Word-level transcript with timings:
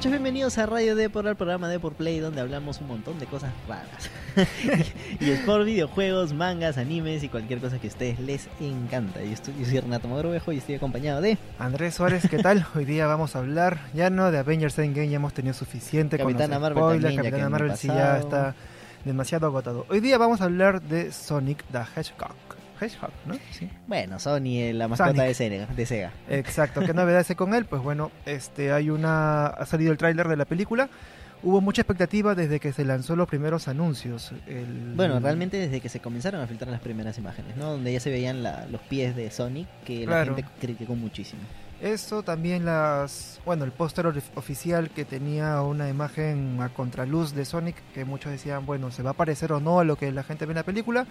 muchachos? 0.00 0.12
Bienvenidos 0.12 0.56
a 0.56 0.64
Radio 0.64 0.96
Depor, 0.96 1.28
al 1.28 1.36
programa 1.36 1.68
Depor 1.68 1.92
Play, 1.92 2.20
donde 2.20 2.40
hablamos 2.40 2.80
un 2.80 2.88
montón 2.88 3.18
de 3.18 3.26
cosas 3.26 3.52
raras. 3.68 4.10
y 5.20 5.28
es 5.28 5.40
por 5.40 5.62
videojuegos, 5.62 6.32
mangas, 6.32 6.78
animes 6.78 7.22
y 7.22 7.28
cualquier 7.28 7.60
cosa 7.60 7.78
que 7.78 7.88
a 7.88 7.90
ustedes 7.90 8.18
les 8.18 8.48
encanta. 8.60 9.22
Yo, 9.22 9.30
estoy, 9.30 9.52
yo 9.58 9.66
soy 9.66 9.80
Renato 9.80 10.08
Mogrovejo 10.08 10.52
y 10.52 10.56
estoy 10.56 10.76
acompañado 10.76 11.20
de... 11.20 11.36
Andrés 11.58 11.96
Suárez, 11.96 12.26
¿qué 12.30 12.38
tal? 12.38 12.64
Hoy 12.74 12.86
día 12.86 13.06
vamos 13.06 13.36
a 13.36 13.40
hablar, 13.40 13.80
ya 13.92 14.08
no 14.08 14.30
de 14.30 14.38
Avengers 14.38 14.78
Endgame, 14.78 15.10
ya 15.10 15.16
hemos 15.16 15.34
tenido 15.34 15.52
suficiente 15.52 16.16
Capitana 16.16 16.58
con 16.58 16.62
los 16.62 16.62
Marvel 16.62 17.00
spoilers, 17.00 17.16
Capitana 17.16 17.50
Marvel 17.50 17.76
sí 17.76 17.88
ya 17.88 18.18
está 18.20 18.54
demasiado 19.04 19.48
agotado. 19.48 19.84
Hoy 19.90 20.00
día 20.00 20.16
vamos 20.16 20.40
a 20.40 20.44
hablar 20.44 20.80
de 20.80 21.12
Sonic 21.12 21.62
the 21.72 21.80
Hedgehog. 21.94 22.49
Hedgehog, 22.80 23.10
¿no? 23.26 23.34
Sí. 23.52 23.68
Bueno, 23.86 24.18
Sony, 24.18 24.72
la 24.72 24.88
mascota 24.88 25.10
Sonic. 25.10 25.24
de 25.26 25.34
Sega, 25.34 25.66
de 25.66 25.86
Sega. 25.86 26.12
Exacto, 26.28 26.80
¿qué 26.80 26.94
novedades 26.94 27.28
hay 27.30 27.36
con 27.36 27.54
él? 27.54 27.64
Pues 27.66 27.82
bueno, 27.82 28.10
este 28.26 28.72
hay 28.72 28.90
una 28.90 29.46
ha 29.46 29.66
salido 29.66 29.92
el 29.92 29.98
tráiler 29.98 30.28
de 30.28 30.36
la 30.36 30.44
película. 30.44 30.88
Hubo 31.42 31.62
mucha 31.62 31.80
expectativa 31.80 32.34
desde 32.34 32.60
que 32.60 32.70
se 32.72 32.84
lanzó 32.84 33.16
los 33.16 33.26
primeros 33.26 33.66
anuncios. 33.66 34.32
El- 34.46 34.92
Bueno, 34.94 35.18
realmente 35.20 35.56
desde 35.56 35.80
que 35.80 35.88
se 35.88 35.98
comenzaron 36.00 36.40
a 36.42 36.46
filtrar 36.46 36.70
las 36.70 36.80
primeras 36.82 37.16
imágenes, 37.16 37.56
¿no? 37.56 37.70
Donde 37.72 37.92
ya 37.94 38.00
se 38.00 38.10
veían 38.10 38.42
la- 38.42 38.66
los 38.66 38.80
pies 38.82 39.16
de 39.16 39.30
Sonic, 39.30 39.66
que 39.86 40.04
Claro. 40.04 40.32
la 40.32 40.36
gente 40.36 40.50
criticó 40.60 40.94
muchísimo. 40.94 41.40
Eso 41.80 42.22
también 42.22 42.66
las, 42.66 43.40
bueno, 43.46 43.64
el 43.64 43.72
póster 43.72 44.06
oficial 44.34 44.90
que 44.90 45.06
tenía 45.06 45.62
una 45.62 45.88
imagen 45.88 46.58
a 46.60 46.68
contraluz 46.68 47.32
de 47.34 47.46
Sonic 47.46 47.76
que 47.94 48.04
muchos 48.04 48.30
decían, 48.32 48.66
bueno, 48.66 48.90
se 48.90 49.02
va 49.02 49.12
a 49.12 49.14
parecer 49.14 49.50
o 49.52 49.60
no 49.60 49.80
a 49.80 49.84
lo 49.84 49.96
que 49.96 50.12
la 50.12 50.22
gente 50.22 50.44
ve 50.44 50.52
en 50.52 50.56
la 50.56 50.62
película. 50.62 51.06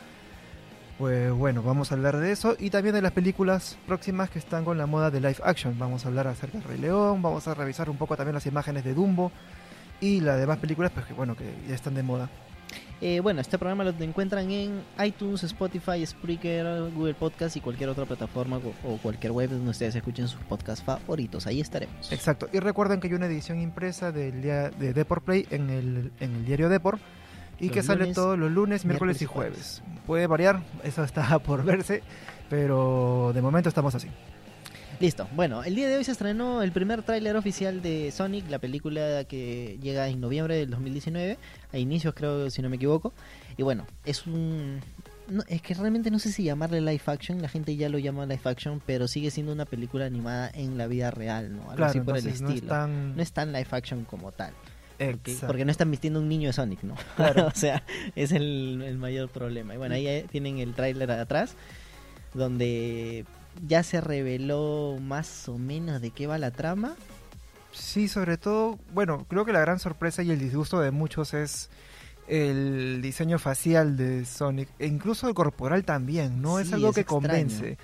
Pues 1.00 1.32
bueno, 1.32 1.64
vamos 1.64 1.94
a 1.94 1.96
hablar 1.96 2.18
de 2.18 2.34
eso 2.34 2.58
y 2.60 2.72
también 2.72 2.94
de 2.94 3.02
las 3.02 3.14
películas 3.14 3.78
próximas 3.88 4.30
que 4.30 4.38
están 4.38 4.66
con 4.66 4.78
la 4.78 4.86
moda 4.86 5.10
de 5.10 5.22
live 5.22 5.38
action. 5.46 5.80
Vamos 5.80 6.04
a 6.04 6.10
hablar 6.10 6.28
acerca 6.28 6.58
del 6.58 6.68
Rey 6.68 6.78
León, 6.78 7.22
vamos 7.22 7.48
a 7.48 7.54
revisar 7.54 7.90
un 7.90 7.96
poco 7.96 8.18
también 8.18 8.34
las 8.34 8.46
imágenes 8.46 8.84
de 8.84 8.94
Dumbo 8.94 9.32
y 10.02 10.20
las 10.20 10.38
demás 10.38 10.58
películas, 10.58 10.92
pues 10.94 11.06
que 11.06 11.14
bueno, 11.14 11.38
que 11.38 11.46
ya 11.70 11.74
están 11.74 11.96
de 11.96 12.04
moda. 12.04 12.30
Eh, 13.00 13.22
bueno, 13.22 13.40
este 13.40 13.58
programa 13.58 13.86
lo 13.86 13.92
encuentran 13.92 14.52
en 14.52 14.84
iTunes, 15.02 15.42
Spotify, 15.44 16.06
Spreaker, 16.06 16.92
Google 16.92 17.14
Podcast 17.14 17.56
y 17.56 17.62
cualquier 17.62 17.88
otra 17.88 18.04
plataforma 18.04 18.58
o 18.58 18.90
o 18.90 18.98
cualquier 18.98 19.32
web 19.32 19.52
donde 19.52 19.72
ustedes 19.72 19.96
escuchen 19.96 20.28
sus 20.28 20.42
podcasts 20.42 20.84
favoritos. 20.84 21.48
Ahí 21.48 21.62
estaremos. 21.62 22.12
Exacto. 22.12 22.50
Y 22.52 22.60
recuerden 22.60 23.00
que 23.00 23.08
hay 23.08 23.14
una 23.14 23.28
edición 23.28 23.62
impresa 23.62 24.12
del 24.12 24.42
día 24.42 24.70
de 24.70 24.94
Deport 24.94 25.24
Play 25.24 25.48
en 25.50 25.70
el, 25.70 26.12
en 26.20 26.36
el 26.36 26.46
diario 26.46 26.68
Deport 26.68 27.00
y 27.60 27.68
Los 27.68 27.74
que 27.74 27.84
sale 27.84 28.02
lunes, 28.02 28.16
todos 28.16 28.38
los 28.38 28.52
lunes, 28.52 28.86
miércoles, 28.86 29.20
miércoles 29.20 29.22
y 29.22 29.26
jueves. 29.26 29.84
Puede 30.06 30.28
variar, 30.28 30.62
eso 30.84 31.04
está 31.04 31.40
por 31.44 31.64
verse, 31.64 32.02
pero 32.50 33.32
de 33.34 33.42
momento 33.42 33.70
estamos 33.70 33.96
así. 33.96 34.08
Listo. 35.00 35.30
Bueno, 35.34 35.64
el 35.64 35.76
día 35.76 35.88
de 35.88 35.96
hoy 35.96 36.04
se 36.04 36.12
estrenó 36.12 36.62
el 36.62 36.74
primer 36.74 37.04
tráiler 37.04 37.38
oficial 37.38 37.82
de 37.82 38.12
Sonic, 38.12 38.50
la 38.50 38.60
película 38.60 39.24
que 39.24 39.80
llega 39.82 40.10
en 40.10 40.20
noviembre 40.20 40.56
del 40.58 40.70
2019, 40.72 41.38
a 41.72 41.78
inicios 41.78 42.14
creo, 42.14 42.50
si 42.50 42.62
no 42.62 42.70
me 42.70 42.76
equivoco. 42.76 43.14
Y 43.56 43.64
bueno, 43.64 43.88
es 44.04 44.28
un... 44.28 44.82
no, 45.30 45.44
es 45.48 45.62
que 45.62 45.74
realmente 45.74 46.12
no 46.12 46.20
sé 46.20 46.34
si 46.34 46.44
llamarle 46.44 46.82
live 46.82 47.02
action, 47.06 47.42
la 47.42 47.48
gente 47.48 47.78
ya 47.78 47.88
lo 47.88 47.98
llama 47.98 48.26
live 48.26 48.42
action, 48.44 48.82
pero 48.86 49.08
sigue 49.08 49.32
siendo 49.32 49.54
una 49.54 49.64
película 49.64 50.06
animada 50.06 50.52
en 50.54 50.78
la 50.78 50.88
vida 50.88 51.12
real, 51.12 51.56
¿no? 51.56 51.62
Algo 51.64 51.76
Claro, 51.78 51.92
así 51.92 52.00
por 52.02 52.18
el 52.18 52.24
entonces 52.26 52.42
no 52.42 52.50
estilo. 52.50 52.66
es 52.66 52.70
tan... 52.70 53.16
No 53.16 53.22
es 53.24 53.32
tan 53.32 53.54
live 53.54 53.68
action 53.72 54.04
como 54.04 54.34
tal. 54.34 54.54
Porque, 55.00 55.32
Exacto. 55.32 55.48
porque 55.48 55.64
no 55.66 55.72
están 55.72 55.90
vistiendo 55.90 56.20
un 56.20 56.28
niño 56.30 56.50
de 56.50 56.54
Sonic, 56.54 56.84
¿no? 56.84 56.94
Claro. 57.16 57.48
o 57.54 57.56
sea, 57.56 57.84
es 58.16 58.32
el, 58.34 58.84
el 58.86 58.98
mayor 58.98 59.30
problema. 59.30 59.74
Y 59.74 59.78
bueno, 59.78 59.96
ahí 59.96 60.26
tienen 60.32 60.60
el 60.60 60.74
tráiler 60.76 61.10
atrás, 61.12 61.56
donde 62.34 63.26
ya 63.68 63.84
se 63.84 64.02
reveló 64.02 64.98
más 65.02 65.48
o 65.50 65.58
menos 65.58 66.02
de 66.02 66.12
qué 66.12 66.28
va 66.28 66.38
la 66.38 66.52
trama. 66.52 66.96
Sí, 67.72 68.08
sobre 68.08 68.38
todo, 68.38 68.78
bueno, 68.94 69.26
creo 69.30 69.46
que 69.46 69.54
la 69.54 69.62
gran 69.62 69.80
sorpresa 69.80 70.22
y 70.24 70.32
el 70.32 70.40
disgusto 70.40 70.80
de 70.80 70.92
muchos 70.92 71.34
es 71.34 71.70
el 72.28 73.02
diseño 73.02 73.40
facial 73.40 73.96
de 73.98 74.26
Sonic, 74.26 74.70
e 74.80 74.86
incluso 74.88 75.28
el 75.28 75.34
corporal 75.34 75.84
también, 75.84 76.42
no 76.42 76.60
es 76.60 76.72
algo 76.74 76.90
es 76.90 76.96
que 76.96 77.02
extraño. 77.02 77.22
convence. 77.28 77.78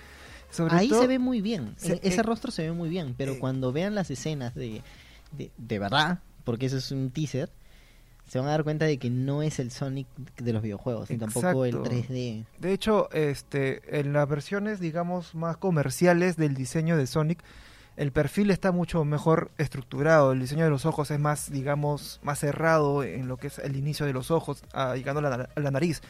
Sobre 0.52 0.76
Ahí 0.76 0.90
todo- 0.90 1.02
se 1.02 1.08
ve 1.08 1.18
muy 1.20 1.42
bien, 1.42 1.74
se- 1.78 1.94
e- 1.94 2.00
ese 2.04 2.20
eh, 2.20 2.24
rostro 2.24 2.52
se 2.52 2.64
ve 2.64 2.72
muy 2.72 2.90
bien, 2.90 3.16
pero 3.18 3.34
eh, 3.34 3.40
cuando 3.40 3.72
vean 3.72 3.96
las 3.96 4.12
escenas 4.12 4.54
de, 4.54 4.82
de, 5.32 5.52
de 5.58 5.80
verdad, 5.80 6.20
porque 6.46 6.68
eso 6.68 6.78
es 6.78 6.92
un 6.92 7.12
teaser, 7.12 7.52
se 8.28 8.40
van 8.40 8.48
a 8.48 8.52
dar 8.52 8.64
cuenta 8.64 8.86
de 8.86 8.98
que 8.98 9.10
no 9.10 9.44
es 9.44 9.60
el 9.60 9.72
Sonic 9.72 10.08
de 10.38 10.54
los 10.54 10.64
videojuegos, 10.64 11.10
ni 11.10 11.18
tampoco 11.18 11.66
el 11.66 11.76
Exacto. 11.76 11.92
3D. 11.92 12.46
De 12.60 12.74
hecho, 12.74 13.12
este, 13.12 14.00
en 14.00 14.14
las 14.14 14.28
versiones, 14.28 14.80
digamos, 14.80 15.36
más 15.36 15.58
comerciales 15.58 16.36
del 16.36 16.56
diseño 16.56 16.98
de 16.98 17.06
Sonic, 17.06 17.44
el 17.98 18.12
perfil 18.12 18.52
está 18.52 18.72
mucho 18.72 19.06
mejor 19.06 19.52
estructurado. 19.58 20.32
El 20.32 20.40
diseño 20.40 20.64
de 20.64 20.70
los 20.70 20.86
ojos 20.86 21.12
es 21.12 21.20
más, 21.20 21.52
digamos, 21.52 22.20
más 22.24 22.40
cerrado 22.40 23.04
en 23.04 23.28
lo 23.28 23.38
que 23.38 23.48
es 23.48 23.60
el 23.60 23.76
inicio 23.76 24.06
de 24.06 24.14
los 24.14 24.32
ojos, 24.32 24.64
ah, 24.74 24.96
llegando 24.96 25.20
a 25.20 25.38
la, 25.38 25.50
a 25.56 25.60
la 25.60 25.72
nariz. 25.72 26.02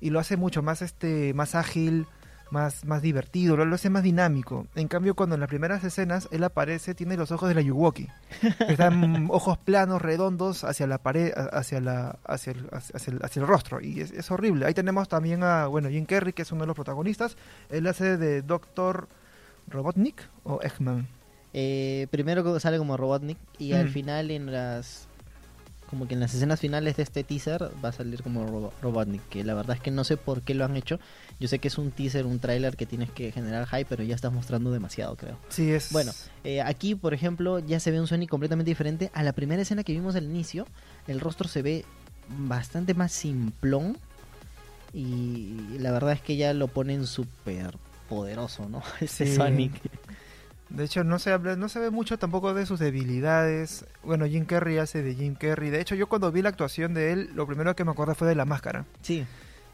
Y 0.00 0.10
lo 0.10 0.18
hace 0.18 0.36
mucho 0.36 0.62
más, 0.62 0.82
este, 0.82 1.32
más 1.32 1.54
ágil, 1.54 2.06
más, 2.52 2.84
más 2.84 3.02
divertido, 3.02 3.56
lo, 3.56 3.64
lo 3.64 3.74
hace 3.74 3.90
más 3.90 4.02
dinámico. 4.04 4.66
En 4.76 4.86
cambio, 4.86 5.14
cuando 5.16 5.34
en 5.34 5.40
las 5.40 5.48
primeras 5.48 5.82
escenas 5.82 6.28
él 6.30 6.44
aparece, 6.44 6.94
tiene 6.94 7.16
los 7.16 7.32
ojos 7.32 7.48
de 7.48 7.54
la 7.56 7.60
Yuwoki. 7.62 8.08
Están 8.68 9.26
ojos 9.30 9.58
planos, 9.58 10.00
redondos, 10.02 10.62
hacia 10.64 10.86
la 10.86 10.98
pared, 10.98 11.32
hacia, 11.52 11.80
la, 11.80 12.18
hacia, 12.24 12.52
el, 12.52 12.68
hacia, 12.70 13.12
el, 13.12 13.20
hacia 13.24 13.40
el 13.40 13.48
rostro. 13.48 13.80
Y 13.80 14.00
es, 14.00 14.12
es 14.12 14.30
horrible. 14.30 14.66
Ahí 14.66 14.74
tenemos 14.74 15.08
también 15.08 15.42
a, 15.42 15.66
bueno, 15.66 15.88
Jim 15.88 16.04
Carrey, 16.04 16.32
que 16.32 16.42
es 16.42 16.52
uno 16.52 16.60
de 16.60 16.66
los 16.68 16.76
protagonistas. 16.76 17.36
Él 17.70 17.86
hace 17.86 18.16
de 18.18 18.42
Doctor 18.42 19.08
Robotnik 19.68 20.22
o 20.44 20.60
Eggman. 20.62 21.08
Eh, 21.54 22.06
primero 22.10 22.58
sale 22.60 22.78
como 22.78 22.96
Robotnik 22.96 23.38
y 23.58 23.72
al 23.72 23.86
Mm. 23.86 23.92
final 23.92 24.30
en 24.30 24.52
las 24.52 25.08
como 25.92 26.08
que 26.08 26.14
en 26.14 26.20
las 26.20 26.32
escenas 26.32 26.58
finales 26.58 26.96
de 26.96 27.02
este 27.02 27.22
teaser 27.22 27.70
va 27.84 27.90
a 27.90 27.92
salir 27.92 28.22
como 28.22 28.46
Robo- 28.46 28.72
Robotnik, 28.80 29.28
que 29.28 29.44
la 29.44 29.52
verdad 29.52 29.76
es 29.76 29.82
que 29.82 29.90
no 29.90 30.04
sé 30.04 30.16
por 30.16 30.40
qué 30.40 30.54
lo 30.54 30.64
han 30.64 30.74
hecho. 30.74 30.98
Yo 31.38 31.48
sé 31.48 31.58
que 31.58 31.68
es 31.68 31.76
un 31.76 31.90
teaser, 31.90 32.24
un 32.24 32.38
tráiler 32.38 32.76
que 32.78 32.86
tienes 32.86 33.10
que 33.10 33.30
generar 33.30 33.66
hype, 33.68 33.84
pero 33.84 34.02
ya 34.02 34.14
estás 34.14 34.32
mostrando 34.32 34.70
demasiado, 34.72 35.16
creo. 35.16 35.36
Sí, 35.50 35.70
es. 35.70 35.92
Bueno, 35.92 36.12
eh, 36.44 36.62
aquí, 36.62 36.94
por 36.94 37.12
ejemplo, 37.12 37.58
ya 37.58 37.78
se 37.78 37.90
ve 37.90 38.00
un 38.00 38.06
Sonic 38.06 38.30
completamente 38.30 38.70
diferente. 38.70 39.10
A 39.12 39.22
la 39.22 39.34
primera 39.34 39.60
escena 39.60 39.84
que 39.84 39.92
vimos 39.92 40.16
al 40.16 40.24
inicio, 40.24 40.66
el 41.06 41.20
rostro 41.20 41.46
se 41.46 41.60
ve 41.60 41.84
bastante 42.28 42.94
más 42.94 43.12
simplón. 43.12 43.98
Y 44.94 45.76
la 45.78 45.92
verdad 45.92 46.12
es 46.12 46.22
que 46.22 46.36
ya 46.36 46.54
lo 46.54 46.68
ponen 46.68 47.06
súper 47.06 47.76
poderoso, 48.08 48.66
¿no? 48.68 48.82
Ese 49.00 49.26
Sí. 49.26 49.36
Sonic. 49.36 49.72
De 50.72 50.84
hecho, 50.84 51.04
no 51.04 51.18
se 51.18 51.30
habla, 51.32 51.54
no 51.54 51.68
se 51.68 51.78
ve 51.80 51.90
mucho 51.90 52.18
tampoco 52.18 52.54
de 52.54 52.64
sus 52.64 52.80
debilidades. 52.80 53.84
Bueno, 54.02 54.26
Jim 54.26 54.46
Carrey 54.46 54.78
hace 54.78 55.02
de 55.02 55.14
Jim 55.14 55.34
Carrey. 55.34 55.68
De 55.68 55.80
hecho, 55.80 55.94
yo 55.94 56.08
cuando 56.08 56.32
vi 56.32 56.40
la 56.40 56.48
actuación 56.48 56.94
de 56.94 57.12
él, 57.12 57.30
lo 57.34 57.46
primero 57.46 57.76
que 57.76 57.84
me 57.84 57.90
acordé 57.90 58.14
fue 58.14 58.26
de 58.26 58.34
la 58.34 58.46
máscara. 58.46 58.86
Sí. 59.02 59.26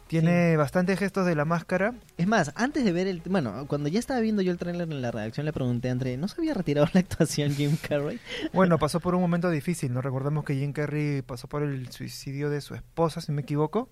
Tiene 0.08 0.56
bastantes 0.56 0.98
gestos 0.98 1.26
de 1.26 1.36
la 1.36 1.44
máscara. 1.44 1.94
Es 2.16 2.26
más, 2.26 2.50
antes 2.56 2.84
de 2.84 2.92
ver 2.92 3.06
el... 3.06 3.22
Bueno, 3.26 3.66
cuando 3.68 3.88
ya 3.88 4.00
estaba 4.00 4.18
viendo 4.20 4.42
yo 4.42 4.50
el 4.50 4.58
tráiler 4.58 4.90
en 4.90 5.02
la 5.02 5.12
redacción, 5.12 5.46
le 5.46 5.52
pregunté 5.52 5.90
a 5.90 5.92
André, 5.92 6.16
¿no 6.16 6.26
se 6.26 6.40
había 6.40 6.54
retirado 6.54 6.88
la 6.94 7.00
actuación 7.00 7.54
Jim 7.54 7.76
Carrey? 7.76 8.18
Bueno, 8.52 8.78
pasó 8.78 8.98
por 8.98 9.14
un 9.14 9.20
momento 9.20 9.50
difícil, 9.50 9.92
¿no? 9.92 10.00
Recordemos 10.00 10.44
que 10.44 10.54
Jim 10.54 10.72
Carrey 10.72 11.22
pasó 11.22 11.46
por 11.46 11.62
el 11.62 11.92
suicidio 11.92 12.50
de 12.50 12.60
su 12.60 12.74
esposa, 12.74 13.20
si 13.20 13.30
me 13.30 13.42
equivoco. 13.42 13.88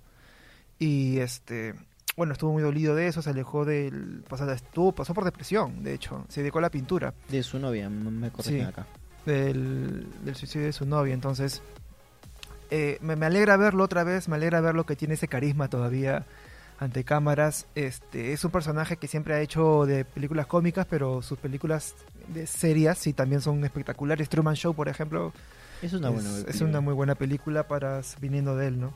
Y 0.78 1.18
este, 1.18 1.74
bueno, 2.16 2.32
estuvo 2.32 2.52
muy 2.52 2.62
dolido 2.62 2.94
de 2.94 3.06
eso, 3.08 3.20
se 3.22 3.30
alejó 3.30 3.64
del 3.64 4.24
pasado, 4.28 4.52
estuvo, 4.52 4.92
pasó 4.92 5.12
por 5.14 5.24
depresión, 5.24 5.82
de 5.82 5.94
hecho, 5.94 6.24
se 6.28 6.40
dedicó 6.40 6.58
a 6.58 6.62
la 6.62 6.70
pintura 6.70 7.12
De 7.28 7.42
su 7.42 7.58
novia, 7.58 7.88
me 7.90 8.30
corrigen 8.30 8.60
Sí. 8.62 8.66
acá. 8.66 8.86
del, 9.26 10.06
del 10.24 10.34
suicidio 10.34 10.66
de 10.66 10.72
su 10.72 10.86
novia, 10.86 11.12
entonces 11.14 11.62
eh, 12.70 12.98
me, 13.00 13.16
me 13.16 13.26
alegra 13.26 13.56
verlo 13.56 13.84
otra 13.84 14.02
vez, 14.04 14.28
me 14.28 14.36
alegra 14.36 14.60
verlo 14.60 14.84
que 14.86 14.96
tiene 14.96 15.14
ese 15.14 15.28
carisma 15.28 15.68
todavía 15.68 16.24
ante 16.78 17.04
cámaras. 17.04 17.66
Este 17.74 18.32
es 18.32 18.44
un 18.44 18.50
personaje 18.50 18.96
que 18.96 19.06
siempre 19.08 19.34
ha 19.34 19.40
hecho 19.40 19.86
de 19.86 20.04
películas 20.04 20.46
cómicas, 20.46 20.86
pero 20.88 21.22
sus 21.22 21.38
películas 21.38 21.94
de 22.28 22.46
serias 22.46 22.98
sí 22.98 23.12
también 23.12 23.40
son 23.40 23.64
espectaculares. 23.64 24.28
Truman 24.28 24.56
Show, 24.56 24.74
por 24.74 24.88
ejemplo, 24.88 25.32
Es 25.80 25.92
una 25.92 26.10
buena 26.10 26.28
es, 26.38 26.44
es 26.48 26.60
una 26.60 26.80
muy 26.80 26.92
buena 26.94 27.14
película 27.14 27.66
para 27.68 28.00
viniendo 28.20 28.56
de 28.56 28.66
él, 28.68 28.80
¿no? 28.80 28.92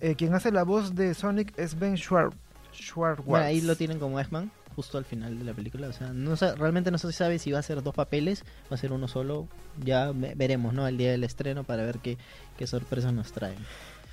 Eh, 0.00 0.14
quien 0.16 0.34
hace 0.34 0.50
la 0.52 0.62
voz 0.64 0.94
de 0.94 1.14
Sonic 1.14 1.56
es 1.58 1.78
Ben 1.78 1.96
Schwartz. 1.96 2.36
Schwartz. 2.80 3.24
Bueno, 3.24 3.44
ahí 3.46 3.60
lo 3.60 3.76
tienen 3.76 3.98
como 3.98 4.18
X-Man, 4.20 4.50
justo 4.74 4.98
al 4.98 5.04
final 5.04 5.38
de 5.38 5.44
la 5.44 5.52
película. 5.54 5.88
O 5.88 5.92
sea, 5.92 6.12
no 6.12 6.36
sa- 6.36 6.54
realmente 6.54 6.90
no 6.90 6.98
se 6.98 7.12
sabe 7.12 7.38
si 7.38 7.52
va 7.52 7.58
a 7.58 7.62
ser 7.62 7.82
dos 7.82 7.94
papeles, 7.94 8.44
va 8.70 8.74
a 8.74 8.78
ser 8.78 8.92
uno 8.92 9.08
solo. 9.08 9.48
Ya 9.82 10.12
ve- 10.12 10.34
veremos, 10.36 10.72
¿no? 10.74 10.86
El 10.86 10.96
día 10.98 11.10
del 11.10 11.24
estreno 11.24 11.64
para 11.64 11.82
ver 11.84 11.98
qué, 12.00 12.18
qué 12.56 12.66
sorpresas 12.66 13.12
nos 13.12 13.32
traen. 13.32 13.58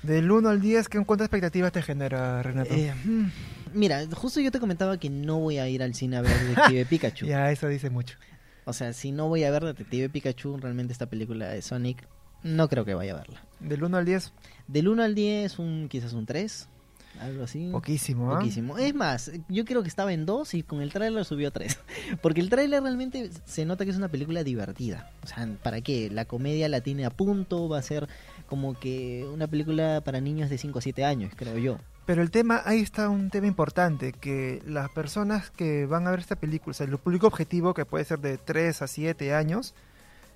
Del 0.02 0.30
1 0.30 0.48
al 0.50 0.60
10, 0.60 0.88
¿qué, 0.88 1.02
¿cuántas 1.04 1.26
expectativas 1.26 1.72
te 1.72 1.80
genera, 1.82 2.42
Renato? 2.42 2.74
Eh, 2.74 2.92
mm, 3.04 3.26
mira, 3.72 4.04
justo 4.12 4.38
yo 4.40 4.50
te 4.50 4.60
comentaba 4.60 4.98
que 4.98 5.08
no 5.08 5.38
voy 5.40 5.56
a 5.58 5.66
ir 5.68 5.82
al 5.82 5.94
cine 5.94 6.18
a 6.18 6.20
ver 6.20 6.38
Detective 6.38 6.84
Pikachu. 6.90 7.24
ya, 7.26 7.50
eso 7.50 7.68
dice 7.68 7.88
mucho. 7.88 8.18
O 8.66 8.72
sea, 8.74 8.92
si 8.92 9.12
no 9.12 9.28
voy 9.28 9.44
a 9.44 9.50
ver 9.50 9.64
Detective 9.64 10.10
Pikachu, 10.10 10.58
realmente 10.58 10.92
esta 10.92 11.06
película 11.06 11.48
de 11.48 11.62
Sonic, 11.62 12.06
no 12.42 12.68
creo 12.68 12.84
que 12.84 12.92
vaya 12.92 13.12
a 13.14 13.16
verla. 13.16 13.42
Del 13.60 13.82
1 13.82 13.96
al 13.96 14.04
10, 14.04 14.32
Del 14.68 14.88
1 14.88 15.02
al 15.02 15.14
10, 15.14 15.58
un, 15.58 15.88
quizás 15.88 16.12
un 16.12 16.26
3. 16.26 16.68
Algo 17.20 17.44
así. 17.44 17.68
Poquísimo, 17.72 18.32
¿ah? 18.32 18.38
Poquísimo. 18.38 18.78
Es 18.78 18.94
más, 18.94 19.30
yo 19.48 19.64
creo 19.64 19.82
que 19.82 19.88
estaba 19.88 20.12
en 20.12 20.26
dos 20.26 20.54
y 20.54 20.62
con 20.62 20.80
el 20.82 20.92
tráiler 20.92 21.24
subió 21.24 21.48
a 21.48 21.50
tres. 21.50 21.78
Porque 22.22 22.40
el 22.40 22.50
tráiler 22.50 22.82
realmente 22.82 23.30
se 23.44 23.64
nota 23.64 23.84
que 23.84 23.90
es 23.90 23.96
una 23.96 24.08
película 24.08 24.44
divertida. 24.44 25.10
O 25.22 25.26
sea, 25.26 25.48
¿para 25.62 25.80
qué? 25.80 26.10
La 26.10 26.24
comedia 26.24 26.68
la 26.68 26.80
tiene 26.80 27.04
a 27.06 27.10
punto, 27.10 27.68
va 27.68 27.78
a 27.78 27.82
ser 27.82 28.08
como 28.48 28.78
que 28.78 29.26
una 29.32 29.46
película 29.46 30.02
para 30.04 30.20
niños 30.20 30.50
de 30.50 30.58
5 30.58 30.78
a 30.78 30.82
7 30.82 31.04
años, 31.04 31.32
creo 31.36 31.56
yo. 31.58 31.78
Pero 32.06 32.20
el 32.20 32.30
tema, 32.30 32.60
ahí 32.66 32.80
está 32.80 33.08
un 33.08 33.30
tema 33.30 33.46
importante, 33.46 34.12
que 34.12 34.62
las 34.66 34.90
personas 34.90 35.50
que 35.50 35.86
van 35.86 36.06
a 36.06 36.10
ver 36.10 36.20
esta 36.20 36.36
película, 36.36 36.72
o 36.72 36.74
sea, 36.74 36.86
el 36.86 36.98
público 36.98 37.26
objetivo, 37.26 37.72
que 37.72 37.86
puede 37.86 38.04
ser 38.04 38.18
de 38.18 38.36
3 38.36 38.82
a 38.82 38.86
7 38.86 39.32
años, 39.34 39.74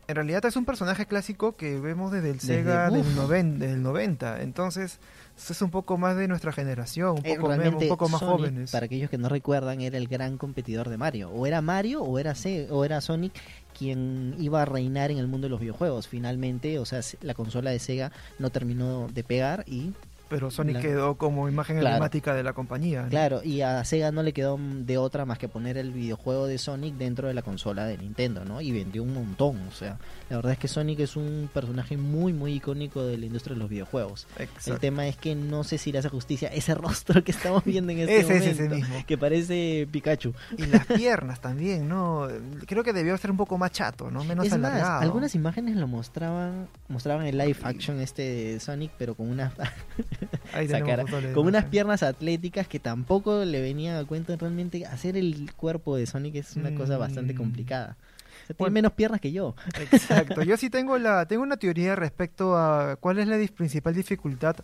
en 0.06 0.14
realidad 0.16 0.42
es 0.46 0.56
un 0.56 0.64
personaje 0.64 1.04
clásico 1.04 1.54
que 1.56 1.78
vemos 1.78 2.10
desde 2.10 2.30
el 2.30 2.36
Desde- 2.38 2.46
Sega 2.46 2.88
del, 2.88 3.04
noven- 3.14 3.58
del 3.58 3.82
90. 3.82 4.40
Entonces, 4.40 4.98
es 5.38 5.62
un 5.62 5.70
poco 5.70 5.96
más 5.98 6.16
de 6.16 6.26
nuestra 6.28 6.52
generación, 6.52 7.10
un 7.18 7.24
Eh, 7.26 7.36
poco, 7.36 7.48
menos, 7.56 7.82
un 7.82 7.88
poco 7.88 8.08
más 8.08 8.20
Sonic, 8.20 8.36
jóvenes. 8.38 8.70
Para 8.72 8.86
aquellos 8.86 9.08
que 9.10 9.18
no 9.18 9.28
recuerdan, 9.28 9.80
era 9.80 9.96
el 9.96 10.08
gran 10.08 10.36
competidor 10.38 10.88
de 10.88 10.96
Mario. 10.98 11.30
O 11.30 11.46
era 11.46 11.60
Mario 11.62 12.02
o 12.02 12.18
era, 12.18 12.34
Se- 12.34 12.68
o 12.70 12.84
era 12.84 13.00
Sonic 13.00 13.32
quien 13.78 14.34
iba 14.38 14.62
a 14.62 14.64
reinar 14.64 15.10
en 15.12 15.18
el 15.18 15.28
mundo 15.28 15.46
de 15.46 15.50
los 15.50 15.60
videojuegos. 15.60 16.08
Finalmente, 16.08 16.78
o 16.80 16.84
sea, 16.84 17.00
la 17.20 17.34
consola 17.34 17.70
de 17.70 17.78
Sega 17.78 18.10
no 18.40 18.50
terminó 18.50 19.06
de 19.08 19.22
pegar 19.22 19.62
y 19.68 19.92
Pero 20.28 20.50
Sonic 20.50 20.76
La- 20.76 20.80
quedó 20.82 21.14
como 21.16 21.48
imagen 21.48 21.76
Claro. 21.78 21.96
emblemática 21.96 22.34
de 22.34 22.42
la 22.42 22.52
compañía. 22.52 23.02
¿no? 23.04 23.08
Claro, 23.08 23.40
y 23.42 23.62
a 23.62 23.82
Sega 23.84 24.12
no 24.12 24.22
le 24.22 24.32
quedó 24.32 24.58
de 24.60 24.98
otra 24.98 25.24
más 25.24 25.38
que 25.38 25.48
poner 25.48 25.78
el 25.78 25.92
videojuego 25.92 26.46
de 26.46 26.58
Sonic 26.58 26.94
dentro 26.96 27.28
de 27.28 27.34
la 27.34 27.42
consola 27.42 27.86
de 27.86 27.96
Nintendo, 27.98 28.44
¿no? 28.44 28.60
Y 28.60 28.72
vendió 28.72 29.02
un 29.02 29.14
montón, 29.14 29.58
o 29.68 29.72
sea, 29.72 29.98
la 30.28 30.36
verdad 30.36 30.52
es 30.52 30.58
que 30.58 30.68
Sonic 30.68 31.00
es 31.00 31.16
un 31.16 31.48
personaje 31.52 31.96
muy, 31.96 32.32
muy 32.32 32.54
icónico 32.54 33.02
de 33.04 33.16
la 33.18 33.26
industria 33.26 33.54
de 33.54 33.60
los 33.60 33.70
videojuegos. 33.70 34.26
El 34.36 34.44
Exacto. 34.44 34.80
tema 34.80 35.06
es 35.06 35.16
que 35.16 35.34
no 35.34 35.64
sé 35.64 35.78
si 35.78 35.92
le 35.92 35.98
hace 35.98 36.08
justicia 36.08 36.48
ese 36.48 36.74
rostro 36.74 37.24
que 37.24 37.32
estamos 37.32 37.64
viendo 37.64 37.92
en 37.92 38.00
este 38.00 38.18
Ese 38.20 38.36
es 38.36 38.40
momento, 38.40 38.62
ese 38.64 38.74
mismo. 38.74 39.04
que 39.06 39.18
parece 39.18 39.88
Pikachu. 39.90 40.34
Y 40.56 40.66
las 40.66 40.86
piernas 40.86 41.40
también, 41.40 41.88
¿no? 41.88 42.28
Creo 42.66 42.84
que 42.84 42.92
debió 42.92 43.16
ser 43.16 43.30
un 43.30 43.36
poco 43.38 43.56
más 43.58 43.72
chato, 43.72 44.10
¿no? 44.10 44.24
Menos 44.24 44.46
es 44.46 44.52
más, 44.58 44.72
alargado. 44.72 45.00
algunas 45.00 45.34
imágenes 45.34 45.76
lo 45.76 45.86
mostraban, 45.86 46.68
mostraban 46.88 47.26
el 47.26 47.38
live 47.38 47.56
action 47.62 48.00
este 48.00 48.22
de 48.22 48.60
Sonic, 48.60 48.90
pero 48.98 49.14
con 49.14 49.28
unas 49.30 49.52
Ahí 50.52 50.66
de 50.66 51.32
con 51.34 51.46
unas 51.46 51.64
piernas 51.66 52.02
atléticas 52.02 52.66
que 52.68 52.78
tampoco 52.78 53.44
le 53.44 53.60
venían 53.60 53.96
a 53.96 54.04
cuenta 54.06 54.36
realmente 54.36 54.84
hacer 54.86 55.16
el 55.16 55.52
cuerpo 55.54 55.96
de 55.96 56.06
Sonic 56.06 56.36
es 56.36 56.56
una 56.56 56.74
cosa 56.74 56.96
bastante 56.98 57.34
Mm. 57.34 57.36
complicada. 57.36 57.96
O 58.44 58.46
sea, 58.46 58.56
tiene 58.56 58.70
menos 58.70 58.92
piernas 58.92 59.20
que 59.20 59.32
yo. 59.32 59.54
Exacto. 59.78 60.42
Yo 60.42 60.56
sí 60.56 60.70
tengo 60.70 60.98
la 60.98 61.26
tengo 61.26 61.42
una 61.42 61.56
teoría 61.56 61.94
respecto 61.96 62.56
a 62.56 62.96
cuál 62.96 63.18
es 63.18 63.28
la 63.28 63.38
principal 63.54 63.94
dificultad 63.94 64.56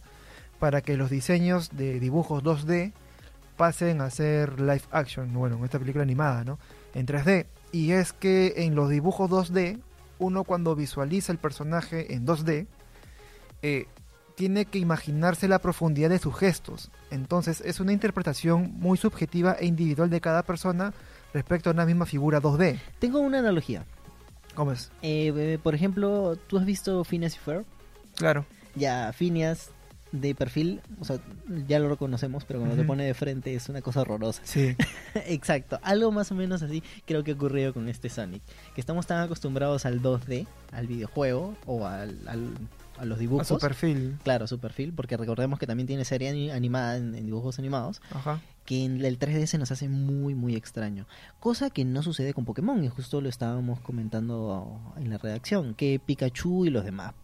para 0.58 0.80
que 0.80 0.96
los 0.96 1.10
diseños 1.10 1.70
de 1.76 2.00
dibujos 2.00 2.42
2D 2.42 2.92
pasen 3.56 4.00
a 4.00 4.10
ser 4.10 4.60
live 4.60 4.82
action, 4.90 5.32
bueno, 5.32 5.58
en 5.58 5.64
esta 5.64 5.78
película 5.78 6.02
animada, 6.02 6.44
¿no? 6.44 6.58
En 6.94 7.06
3D. 7.06 7.46
Y 7.72 7.92
es 7.92 8.12
que 8.12 8.54
en 8.58 8.74
los 8.74 8.88
dibujos 8.88 9.30
2D, 9.30 9.78
uno 10.18 10.44
cuando 10.44 10.74
visualiza 10.74 11.32
el 11.32 11.38
personaje 11.38 12.14
en 12.14 12.24
2D, 12.26 12.66
eh, 13.62 13.86
tiene 14.34 14.64
que 14.64 14.78
imaginarse 14.78 15.48
la 15.48 15.58
profundidad 15.58 16.10
de 16.10 16.18
sus 16.18 16.36
gestos. 16.36 16.90
Entonces 17.10 17.60
es 17.60 17.80
una 17.80 17.92
interpretación 17.92 18.72
muy 18.76 18.98
subjetiva 18.98 19.56
e 19.58 19.66
individual 19.66 20.10
de 20.10 20.20
cada 20.20 20.42
persona 20.42 20.92
respecto 21.32 21.70
a 21.70 21.72
una 21.72 21.86
misma 21.86 22.06
figura 22.06 22.40
2D. 22.40 22.78
Tengo 22.98 23.20
una 23.20 23.38
analogía. 23.38 23.84
¿Cómo 24.54 24.72
es? 24.72 24.90
Eh, 25.02 25.58
por 25.62 25.74
ejemplo, 25.74 26.36
¿tú 26.46 26.58
has 26.58 26.64
visto 26.64 27.02
Phineas 27.04 27.34
y 27.34 27.38
Ferb? 27.38 27.64
Claro. 28.16 28.46
Ya, 28.76 29.12
Phineas 29.12 29.70
de 30.20 30.34
perfil, 30.34 30.80
o 31.00 31.04
sea, 31.04 31.18
ya 31.66 31.78
lo 31.80 31.88
reconocemos, 31.88 32.44
pero 32.44 32.60
cuando 32.60 32.76
te 32.76 32.82
Ujú. 32.82 32.88
pone 32.88 33.04
de 33.04 33.14
frente 33.14 33.52
es 33.54 33.68
una 33.68 33.82
cosa 33.82 34.02
horrorosa. 34.02 34.40
Sí. 34.44 34.76
Exacto, 35.26 35.78
algo 35.82 36.12
más 36.12 36.30
o 36.30 36.34
menos 36.36 36.62
así 36.62 36.82
creo 37.04 37.24
que 37.24 37.32
ha 37.32 37.34
ocurrido 37.34 37.74
con 37.74 37.88
este 37.88 38.08
Sonic. 38.08 38.42
Que 38.74 38.80
estamos 38.80 39.06
tan 39.06 39.20
acostumbrados 39.22 39.86
al 39.86 40.00
2D, 40.02 40.46
al 40.72 40.86
videojuego 40.86 41.56
o 41.66 41.86
al, 41.86 42.16
al- 42.28 42.54
a 42.96 43.04
los 43.04 43.16
A 43.18 43.20
dibujos. 43.20 43.48
su 43.48 43.58
perfil. 43.58 44.16
Claro, 44.22 44.46
su 44.46 44.60
perfil, 44.60 44.92
porque 44.92 45.16
recordemos 45.16 45.58
que 45.58 45.66
también 45.66 45.88
tiene 45.88 46.04
serie 46.04 46.28
ani- 46.28 46.50
animada 46.52 46.96
en, 46.96 47.16
en 47.16 47.26
dibujos 47.26 47.58
animados, 47.58 48.00
Ajá. 48.12 48.40
que 48.64 48.84
en 48.84 49.04
el 49.04 49.18
3D 49.18 49.46
se 49.46 49.58
nos 49.58 49.72
hace 49.72 49.88
muy, 49.88 50.36
muy 50.36 50.54
extraño. 50.54 51.06
Cosa 51.40 51.70
que 51.70 51.84
no 51.84 52.04
sucede 52.04 52.34
con 52.34 52.44
Pokémon, 52.44 52.84
y 52.84 52.88
justo 52.88 53.20
lo 53.20 53.28
estábamos 53.28 53.80
comentando 53.80 54.80
en 54.96 55.10
la 55.10 55.18
redacción, 55.18 55.74
que 55.74 55.98
Pikachu 55.98 56.66
y 56.66 56.70
los 56.70 56.84
demás 56.84 57.14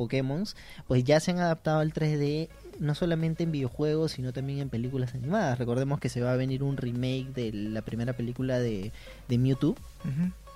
Pokémon, 0.00 0.44
pues 0.88 1.04
ya 1.04 1.20
se 1.20 1.30
han 1.30 1.40
adaptado 1.40 1.80
al 1.80 1.92
3D, 1.92 2.48
no 2.78 2.94
solamente 2.94 3.42
en 3.42 3.52
videojuegos, 3.52 4.12
sino 4.12 4.32
también 4.32 4.60
en 4.60 4.70
películas 4.70 5.14
animadas. 5.14 5.58
Recordemos 5.58 6.00
que 6.00 6.08
se 6.08 6.22
va 6.22 6.32
a 6.32 6.36
venir 6.36 6.62
un 6.62 6.78
remake 6.78 7.34
de 7.34 7.52
la 7.52 7.82
primera 7.82 8.14
película 8.14 8.58
de, 8.58 8.92
de 9.28 9.38
Mewtwo, 9.38 9.76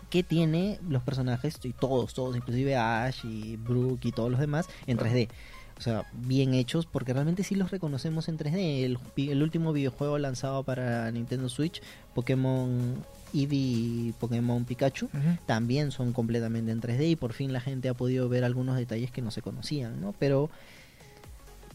que 0.08 0.22
tiene 0.22 0.78
los 0.88 1.02
personajes, 1.02 1.58
y 1.62 1.74
todos, 1.74 2.14
todos, 2.14 2.34
inclusive 2.36 2.74
Ash 2.74 3.26
y 3.26 3.56
Brooke 3.56 4.06
y 4.06 4.12
todos 4.12 4.30
los 4.30 4.40
demás, 4.40 4.66
en 4.86 4.96
3D. 4.96 5.28
O 5.76 5.82
sea, 5.82 6.06
bien 6.14 6.54
hechos, 6.54 6.86
porque 6.86 7.12
realmente 7.12 7.42
sí 7.42 7.54
los 7.54 7.70
reconocemos 7.70 8.28
en 8.28 8.38
3D. 8.38 8.84
El, 8.84 8.98
el 9.28 9.42
último 9.42 9.74
videojuego 9.74 10.16
lanzado 10.16 10.62
para 10.62 11.10
Nintendo 11.10 11.50
Switch, 11.50 11.82
Pokémon 12.14 13.04
Eevee 13.34 13.58
y 13.58 14.14
Pokémon 14.18 14.64
Pikachu, 14.64 15.08
también 15.46 15.90
son 15.90 16.12
completamente 16.12 16.70
en 16.70 16.80
3D 16.80 17.10
y 17.10 17.16
por 17.16 17.32
fin 17.32 17.52
la 17.52 17.60
gente 17.60 17.88
ha 17.88 17.94
podido 17.94 18.28
ver 18.28 18.44
algunos 18.44 18.76
detalles 18.76 19.10
que 19.10 19.22
no 19.22 19.30
se 19.30 19.42
conocían, 19.42 20.00
¿no? 20.00 20.14
Pero 20.18 20.50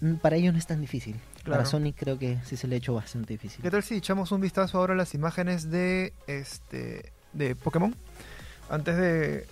mm, 0.01 0.15
para 0.15 0.37
ellos 0.37 0.53
no 0.53 0.59
es 0.59 0.67
tan 0.67 0.81
difícil. 0.81 1.15
Para. 1.45 1.65
Sonic 1.65 1.95
creo 1.97 2.19
que 2.19 2.37
sí 2.45 2.57
se 2.57 2.67
le 2.67 2.75
ha 2.75 2.77
hecho 2.77 2.93
bastante 2.93 3.33
difícil. 3.33 3.61
¿Qué 3.61 3.71
tal 3.71 3.83
si 3.83 3.95
echamos 3.95 4.31
un 4.31 4.41
vistazo 4.41 4.77
ahora 4.77 4.93
a 4.93 4.97
las 4.97 5.13
imágenes 5.13 5.69
de 5.69 6.13
este 6.27 7.11
de 7.33 7.55
Pokémon? 7.55 7.95
Antes 8.69 8.97
de 8.97 9.45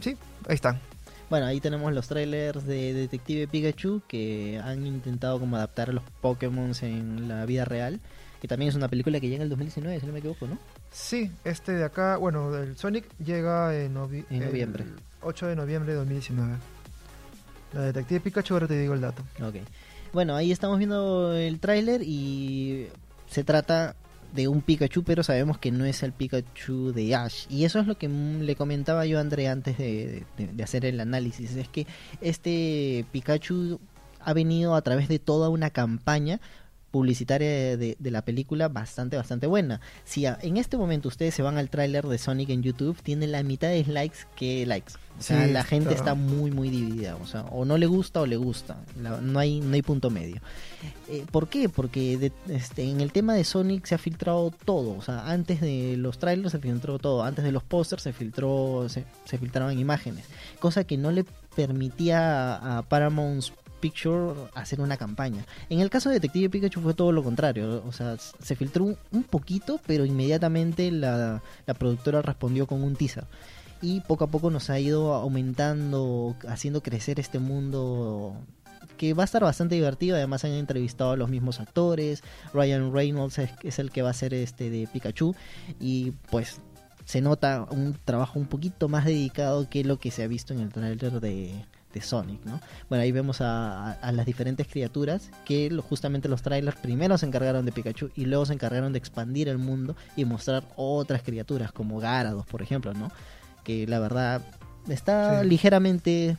Sí, 0.00 0.16
ahí 0.48 0.54
están. 0.54 0.80
Bueno, 1.28 1.46
ahí 1.46 1.60
tenemos 1.60 1.92
los 1.92 2.08
trailers 2.08 2.66
de 2.66 2.92
Detective 2.92 3.46
Pikachu 3.46 4.02
que 4.08 4.60
han 4.64 4.84
intentado 4.86 5.38
como 5.38 5.56
adaptar 5.56 5.90
a 5.90 5.92
los 5.92 6.02
Pokémon 6.20 6.72
en 6.82 7.28
la 7.28 7.44
vida 7.46 7.64
real. 7.64 8.00
Que 8.40 8.48
también 8.48 8.70
es 8.70 8.74
una 8.74 8.88
película 8.88 9.20
que 9.20 9.28
llega 9.28 9.36
en 9.36 9.42
el 9.42 9.48
2019, 9.50 10.00
si 10.00 10.06
no 10.06 10.12
me 10.12 10.20
equivoco, 10.20 10.46
¿no? 10.46 10.58
Sí, 10.92 11.30
este 11.44 11.72
de 11.72 11.84
acá, 11.84 12.16
bueno, 12.16 12.54
el 12.56 12.76
Sonic 12.76 13.04
llega 13.18 13.76
en, 13.78 13.94
novi- 13.94 14.24
En 14.30 14.42
el 14.42 14.48
noviembre. 14.48 14.84
8 15.22 15.46
de 15.46 15.56
noviembre 15.56 15.92
de 15.92 15.98
2019. 15.98 16.56
La 17.72 17.80
Detective 17.82 18.20
Pikachu, 18.20 18.54
ahora 18.54 18.66
te 18.66 18.78
digo 18.78 18.94
el 18.94 19.00
dato. 19.00 19.22
Ok. 19.42 19.56
Bueno, 20.12 20.34
ahí 20.34 20.50
estamos 20.50 20.78
viendo 20.78 21.32
el 21.34 21.60
tráiler 21.60 22.02
y 22.02 22.88
se 23.28 23.44
trata 23.44 23.94
de 24.32 24.48
un 24.48 24.60
Pikachu, 24.62 25.04
pero 25.04 25.22
sabemos 25.22 25.58
que 25.58 25.70
no 25.70 25.84
es 25.84 26.02
el 26.02 26.12
Pikachu 26.12 26.92
de 26.92 27.14
Ash. 27.14 27.46
Y 27.48 27.64
eso 27.64 27.78
es 27.78 27.86
lo 27.86 27.96
que 27.96 28.08
le 28.08 28.56
comentaba 28.56 29.06
yo 29.06 29.18
a 29.18 29.20
André 29.20 29.46
antes 29.48 29.78
de, 29.78 30.24
de- 30.36 30.46
de 30.48 30.62
hacer 30.64 30.84
el 30.84 30.98
análisis. 30.98 31.54
Es 31.54 31.68
que 31.68 31.86
este 32.20 33.04
Pikachu 33.12 33.78
ha 34.20 34.32
venido 34.32 34.74
a 34.74 34.82
través 34.82 35.08
de 35.08 35.20
toda 35.20 35.48
una 35.48 35.70
campaña 35.70 36.40
publicitaria 36.90 37.76
de, 37.76 37.96
de 37.98 38.10
la 38.10 38.22
película 38.22 38.68
bastante, 38.68 39.16
bastante 39.16 39.46
buena. 39.46 39.80
Si 40.04 40.26
a- 40.26 40.38
en 40.42 40.56
este 40.56 40.76
momento 40.76 41.08
ustedes 41.08 41.34
se 41.34 41.42
van 41.42 41.56
al 41.58 41.70
tráiler 41.70 42.06
de 42.06 42.18
Sonic 42.18 42.50
en 42.50 42.62
YouTube, 42.62 43.00
tiene 43.02 43.26
la 43.26 43.42
mitad 43.42 43.68
de 43.68 43.84
likes 43.84 44.18
que 44.36 44.66
likes. 44.66 44.94
O 45.18 45.22
sea, 45.22 45.44
Sí, 45.46 45.52
la 45.52 45.64
gente 45.64 45.90
está- 45.90 46.00
está 46.00 46.14
muy, 46.14 46.50
muy 46.50 46.70
dividida. 46.70 47.16
O 47.16 47.26
sea, 47.26 47.42
o 47.42 47.64
no 47.66 47.76
le 47.76 47.86
gusta 47.86 48.22
o 48.22 48.26
le 48.26 48.36
gusta. 48.36 48.78
La- 49.02 49.20
no, 49.20 49.38
hay, 49.38 49.60
no 49.60 49.74
hay 49.74 49.82
punto 49.82 50.08
medio. 50.10 50.40
Eh, 51.08 51.24
¿Por 51.30 51.48
qué? 51.48 51.68
Porque 51.68 52.16
de- 52.16 52.32
este, 52.48 52.84
en 52.90 53.00
el 53.02 53.12
tema 53.12 53.34
de 53.34 53.44
Sonic 53.44 53.84
se 53.86 53.94
ha 53.94 53.98
filtrado 53.98 54.50
todo. 54.64 54.96
O 54.96 55.02
sea, 55.02 55.30
antes 55.30 55.60
de 55.60 55.96
los 55.98 56.18
trailers 56.18 56.52
se 56.52 56.58
filtró 56.58 56.98
todo. 56.98 57.22
Antes 57.22 57.44
de 57.44 57.52
los 57.52 57.62
pósters 57.62 58.02
se 58.02 58.12
filtró, 58.14 58.86
se, 58.88 59.04
se 59.26 59.36
filtraban 59.38 59.78
imágenes. 59.78 60.24
Cosa 60.58 60.84
que 60.84 60.96
no 60.96 61.10
le 61.10 61.24
permitía 61.54 62.54
a, 62.56 62.78
a 62.78 62.82
Paramount 62.82 63.44
Picture 63.80 64.34
hacer 64.54 64.80
una 64.80 64.96
campaña. 64.96 65.44
En 65.68 65.80
el 65.80 65.90
caso 65.90 66.08
de 66.08 66.16
Detective 66.16 66.50
Pikachu 66.50 66.80
fue 66.80 66.94
todo 66.94 67.12
lo 67.12 67.22
contrario. 67.22 67.82
O 67.86 67.92
sea, 67.92 68.16
se 68.18 68.56
filtró 68.56 68.84
un, 68.84 69.22
poquito, 69.24 69.80
pero 69.86 70.04
inmediatamente 70.04 70.90
la, 70.90 71.42
la 71.66 71.74
productora 71.74 72.22
respondió 72.22 72.66
con 72.66 72.82
un 72.82 72.96
teaser. 72.96 73.24
Y 73.82 74.00
poco 74.00 74.24
a 74.24 74.26
poco 74.26 74.50
nos 74.50 74.68
ha 74.70 74.78
ido 74.78 75.14
aumentando, 75.14 76.36
haciendo 76.46 76.82
crecer 76.82 77.18
este 77.18 77.38
mundo 77.38 78.36
que 78.98 79.14
va 79.14 79.22
a 79.22 79.24
estar 79.24 79.42
bastante 79.42 79.74
divertido. 79.74 80.16
Además 80.16 80.44
han 80.44 80.52
entrevistado 80.52 81.12
a 81.12 81.16
los 81.16 81.30
mismos 81.30 81.60
actores. 81.60 82.22
Ryan 82.52 82.92
Reynolds 82.92 83.38
es, 83.38 83.50
es 83.62 83.78
el 83.78 83.90
que 83.90 84.02
va 84.02 84.10
a 84.10 84.14
ser 84.14 84.34
este 84.34 84.68
de 84.68 84.86
Pikachu. 84.86 85.34
Y 85.80 86.12
pues 86.30 86.60
se 87.10 87.20
nota 87.20 87.66
un 87.70 87.96
trabajo 88.04 88.38
un 88.38 88.46
poquito 88.46 88.88
más 88.88 89.04
dedicado 89.04 89.68
que 89.68 89.82
lo 89.82 89.98
que 89.98 90.10
se 90.10 90.22
ha 90.22 90.28
visto 90.28 90.52
en 90.52 90.60
el 90.60 90.72
trailer 90.72 91.20
de, 91.20 91.64
de 91.92 92.00
Sonic, 92.00 92.44
¿no? 92.44 92.60
Bueno, 92.88 93.02
ahí 93.02 93.12
vemos 93.12 93.40
a, 93.40 93.90
a- 93.90 93.92
a 93.94 94.12
las 94.12 94.26
diferentes 94.26 94.66
criaturas 94.68 95.30
que 95.44 95.70
lo- 95.70 95.82
justamente 95.82 96.28
los 96.28 96.42
trailers 96.42 96.76
primero 96.78 97.18
se 97.18 97.26
encargaron 97.26 97.64
de 97.64 97.72
Pikachu 97.72 98.10
y 98.14 98.26
luego 98.26 98.46
se 98.46 98.52
encargaron 98.52 98.92
de 98.92 98.98
expandir 98.98 99.48
el 99.48 99.58
mundo 99.58 99.96
y 100.16 100.24
mostrar 100.24 100.64
otras 100.76 101.22
criaturas 101.22 101.72
como 101.72 102.00
Gyarados, 102.00 102.46
por 102.46 102.62
ejemplo, 102.62 102.94
¿no? 102.94 103.10
Que 103.64 103.86
la 103.86 103.98
verdad 103.98 104.42
está 104.88 105.42
Sí. 105.42 105.48
ligeramente 105.48 106.36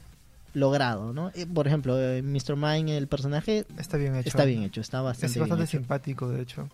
logrado, 0.53 1.13
¿no? 1.13 1.31
Eh, 1.34 1.46
por 1.46 1.67
ejemplo, 1.67 1.98
eh, 2.00 2.22
Mr. 2.22 2.55
Mime, 2.55 2.98
el 2.98 3.08
personaje, 3.08 3.65
Está 3.77 3.98
bien 3.98 4.15
hecho. 4.15 4.29
está 4.29 4.43
bien 4.46 4.63
hecho, 4.63 4.81
está 4.81 5.01
bastante 5.01 5.27
Es 5.27 5.34
bien 5.36 5.41
bastante 5.43 5.63
hecho. 5.63 5.77
simpático, 5.77 6.29
de 6.29 6.41
hecho. 6.41 6.67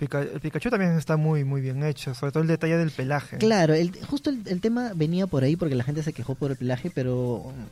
El 0.00 0.40
Pikachu 0.40 0.68
también 0.68 0.92
está 0.98 1.16
muy, 1.16 1.44
muy 1.44 1.60
bien 1.60 1.84
hecho, 1.84 2.12
sobre 2.12 2.32
todo 2.32 2.42
el 2.42 2.48
detalle 2.48 2.76
del 2.76 2.90
pelaje. 2.90 3.38
Claro, 3.38 3.72
el, 3.74 3.92
justo 4.06 4.30
el, 4.30 4.42
el 4.46 4.60
tema 4.60 4.90
venía 4.96 5.28
por 5.28 5.44
ahí 5.44 5.54
porque 5.54 5.76
la 5.76 5.84
gente 5.84 6.02
se 6.02 6.12
quejó 6.12 6.34
por 6.34 6.50
el 6.50 6.56
pelaje, 6.56 6.90
pero 6.92 7.14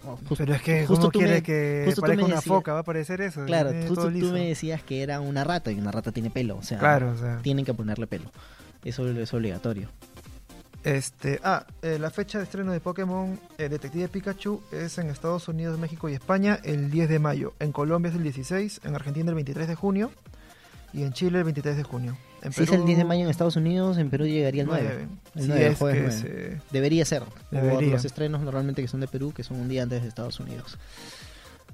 oh, 0.04 0.18
Pero 0.38 0.54
es 0.54 0.62
que, 0.62 0.86
justo 0.86 0.94
¿cómo 1.02 1.10
tú 1.10 1.18
quiere 1.18 1.34
me- 1.34 1.42
que 1.42 1.82
justo 1.86 2.02
parezca 2.02 2.24
una 2.24 2.36
decías- 2.36 2.44
foca? 2.54 2.72
Va 2.72 2.78
a 2.80 2.84
parecer 2.84 3.20
eso. 3.20 3.44
claro, 3.46 3.72
justo 3.88 4.04
tú 4.04 4.10
liso. 4.10 4.32
me 4.32 4.46
decías 4.46 4.80
que 4.84 5.02
era 5.02 5.20
una 5.20 5.42
rata 5.42 5.72
y 5.72 5.80
una 5.80 5.90
rata 5.90 6.12
tiene 6.12 6.30
pelo, 6.30 6.56
o 6.58 6.62
sea, 6.62 6.78
Claro, 6.78 7.10
o 7.10 7.18
sea. 7.18 7.38
tienen 7.42 7.64
que 7.64 7.74
ponerle 7.74 8.06
pelo. 8.06 8.30
Eso 8.84 9.08
es 9.10 9.34
obligatorio. 9.34 9.88
Este, 10.82 11.40
ah, 11.44 11.66
eh, 11.82 11.98
la 11.98 12.10
fecha 12.10 12.38
de 12.38 12.44
estreno 12.44 12.72
de 12.72 12.80
Pokémon 12.80 13.38
eh, 13.58 13.68
Detective 13.68 14.08
Pikachu 14.08 14.62
es 14.72 14.96
en 14.96 15.10
Estados 15.10 15.46
Unidos, 15.48 15.78
México 15.78 16.08
y 16.08 16.14
España 16.14 16.58
el 16.64 16.90
10 16.90 17.08
de 17.10 17.18
mayo. 17.18 17.52
En 17.58 17.70
Colombia 17.72 18.08
es 18.08 18.14
el 18.16 18.22
16, 18.22 18.80
en 18.84 18.94
Argentina 18.94 19.28
el 19.28 19.34
23 19.34 19.68
de 19.68 19.74
junio 19.74 20.10
y 20.92 21.02
en 21.02 21.12
Chile 21.12 21.38
el 21.38 21.44
23 21.44 21.76
de 21.76 21.82
junio. 21.82 22.16
En 22.42 22.52
Si 22.52 22.62
es 22.62 22.72
el 22.72 22.84
10 22.86 22.98
de 22.98 23.04
mayo 23.04 23.22
en 23.24 23.28
Estados 23.28 23.56
Unidos, 23.56 23.98
en 23.98 24.08
Perú 24.10 24.24
llegaría 24.26 24.62
el 24.62 24.68
9. 24.68 24.82
nueve. 24.88 25.08
El 25.34 25.42
Si 25.42 25.48
9, 25.48 25.66
es 25.68 25.78
jueves 25.78 26.22
que 26.22 26.28
9. 26.30 26.60
se- 26.60 26.72
Debería 26.72 27.04
ser. 27.04 27.22
Por 27.50 27.82
los 27.82 28.04
estrenos 28.04 28.40
normalmente 28.40 28.80
que 28.82 28.88
son 28.88 29.00
de 29.00 29.08
Perú, 29.08 29.32
que 29.34 29.42
son 29.44 29.60
un 29.60 29.68
día 29.68 29.82
antes 29.82 30.00
de 30.02 30.08
Estados 30.08 30.40
Unidos. 30.40 30.78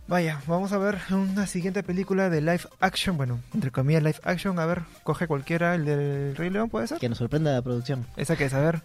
Vaya, 0.08 0.40
vamos 0.46 0.72
a 0.72 0.78
ver 0.78 0.98
una 1.10 1.46
siguiente 1.48 1.82
película 1.82 2.30
de 2.30 2.40
live 2.40 2.60
action. 2.80 3.16
Bueno, 3.16 3.40
entre 3.54 3.70
comillas, 3.72 4.02
live 4.02 4.20
action. 4.22 4.58
A 4.58 4.66
ver, 4.66 4.82
coge 5.02 5.26
cualquiera, 5.26 5.74
el 5.74 5.84
del 5.84 6.36
Rey 6.36 6.50
León, 6.50 6.68
¿puede 6.70 6.86
ser? 6.86 6.98
Que 6.98 7.08
nos 7.08 7.18
sorprenda 7.18 7.52
la 7.52 7.62
producción. 7.62 8.06
Esa 8.16 8.36
que 8.36 8.44
es, 8.44 8.54
a 8.54 8.60
ver. 8.60 8.82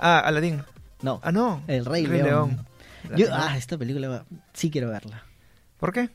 Ah, 0.00 0.18
Aladdin. 0.20 0.62
No, 1.02 1.20
Ah, 1.22 1.30
no. 1.32 1.62
El 1.66 1.84
Rey 1.84 2.06
León. 2.06 2.66
La 3.04 3.16
yo, 3.16 3.26
primera. 3.26 3.48
ah, 3.50 3.56
esta 3.58 3.76
película 3.78 4.24
sí 4.54 4.70
quiero 4.70 4.88
verla. 4.90 5.24
¿Por 5.78 5.92
qué? 5.92 6.08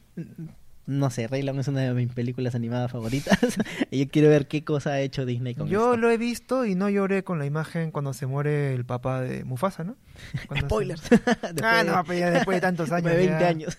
No 0.88 1.10
sé, 1.10 1.28
Rey 1.28 1.42
León 1.42 1.60
es 1.60 1.68
una 1.68 1.82
de 1.82 1.94
mis 1.94 2.14
películas 2.14 2.54
animadas 2.54 2.92
favoritas. 2.92 3.40
y 3.92 4.06
yo 4.06 4.12
quiero 4.12 4.30
ver 4.30 4.48
qué 4.48 4.64
cosa 4.64 4.92
ha 4.92 5.00
hecho 5.00 5.26
Disney 5.26 5.56
con 5.56 5.68
Yo 5.68 5.94
esto. 5.94 5.98
lo 5.98 6.12
he 6.12 6.18
visto 6.18 6.66
y 6.66 6.76
no 6.76 6.90
lloré 6.90 7.24
con 7.24 7.40
la 7.40 7.46
imagen 7.48 7.90
cuando 7.92 8.14
se 8.14 8.28
muere 8.28 8.74
el 8.76 8.86
papá 8.86 9.22
de 9.22 9.44
Mufasa, 9.44 9.84
¿no? 9.84 9.96
Cuando 10.48 10.68
se- 10.68 10.70
Spoilers. 10.70 11.02
Ah, 11.64 11.84
no, 11.84 12.04
pero 12.06 12.20
ya 12.20 12.32
después 12.32 12.58
de 12.58 12.62
tantos 12.62 12.92
años. 12.92 13.12
de 13.12 13.18
20 13.18 13.40
ya. 13.40 13.48
años. 13.48 13.78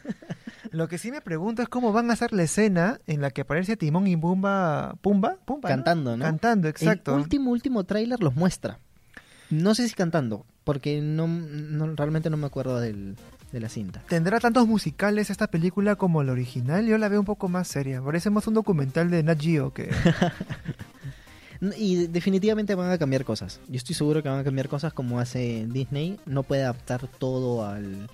Lo 0.73 0.89
que 0.89 0.99
sí 0.99 1.13
me 1.13 1.21
pregunto 1.21 1.63
es 1.63 1.69
cómo 1.69 1.93
van 1.93 2.11
a 2.11 2.15
hacer 2.15 2.33
la 2.33 2.43
escena 2.43 2.99
en 3.07 3.21
la 3.21 3.31
que 3.31 3.43
aparece 3.43 3.77
Timón 3.77 4.09
y 4.09 4.17
Pumba, 4.17 4.97
Pumba, 5.01 5.37
Pumba, 5.45 5.69
¿no? 5.71 5.75
Cantando, 5.77 6.17
¿no? 6.17 6.25
Cantando, 6.25 6.69
exacto. 6.69 7.15
El 7.15 7.21
último, 7.21 7.53
último 7.53 7.85
tráiler 7.85 8.21
los 8.21 8.35
muestra. 8.35 8.81
No 9.49 9.77
sé 9.77 9.89
si 9.89 9.95
cantando, 9.95 10.45
porque 10.65 11.01
no, 11.01 11.29
no- 11.29 11.95
realmente 11.95 12.31
no 12.31 12.37
me 12.37 12.47
acuerdo 12.47 12.81
del, 12.81 13.15
de 13.53 13.61
la 13.61 13.69
cinta. 13.69 14.03
¿Tendrá 14.09 14.41
tantos 14.41 14.67
musicales 14.67 15.31
esta 15.31 15.47
película 15.47 15.97
como 15.97 16.23
la 16.23 16.33
original? 16.33 16.87
Yo 16.87 16.99
la 16.99 17.09
veo 17.09 17.21
un 17.21 17.27
poco 17.27 17.49
más 17.49 17.69
seria. 17.69 18.03
Parece 18.03 18.31
más 18.31 18.47
un 18.47 18.55
documental 18.55 19.11
de 19.11 19.23
Nat 19.23 19.41
Geo 19.41 19.73
que... 19.73 19.91
Y 21.79 22.07
definitivamente 22.09 22.75
van 22.75 22.91
a 22.91 22.99
cambiar 22.99 23.25
cosas. 23.25 23.61
Yo 23.69 23.77
estoy 23.77 23.95
seguro 23.95 24.23
que 24.23 24.29
van 24.29 24.41
a 24.41 24.45
cambiar 24.45 24.69
cosas 24.69 24.93
como 24.93 25.21
hace 25.21 25.67
Disney. 25.69 26.21
No 26.27 26.43
puede 26.43 26.63
adaptar 26.63 27.09
todo 27.09 27.67
al, 27.67 28.09